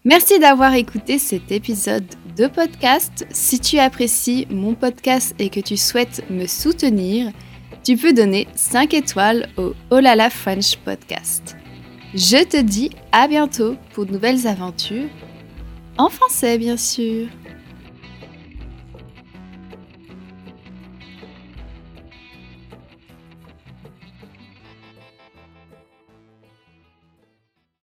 Merci 0.04 0.38
d'avoir 0.38 0.76
écouté 0.76 1.18
cet 1.18 1.52
épisode 1.52 2.06
de 2.38 2.46
podcast. 2.46 3.26
Si 3.32 3.60
tu 3.60 3.80
apprécies 3.80 4.46
mon 4.52 4.76
podcast 4.76 5.34
et 5.40 5.50
que 5.50 5.60
tu 5.60 5.78
souhaites 5.78 6.30
me 6.30 6.46
soutenir, 6.46 7.32
tu 7.86 7.98
peux 7.98 8.13
donner 8.13 8.48
5 8.56 8.95
étoiles 8.95 9.48
au 9.58 9.74
Olala 9.91 10.32
French 10.32 10.76
Podcast. 10.78 11.56
Je 12.15 12.43
te 12.43 12.60
dis 12.60 12.89
à 13.12 13.28
bientôt 13.28 13.76
pour 13.93 14.08
de 14.08 14.12
nouvelles 14.12 14.48
aventures, 14.48 15.08
en 16.00 16.10
français 16.10 16.58
bien 16.58 16.78
sûr. 16.78 17.28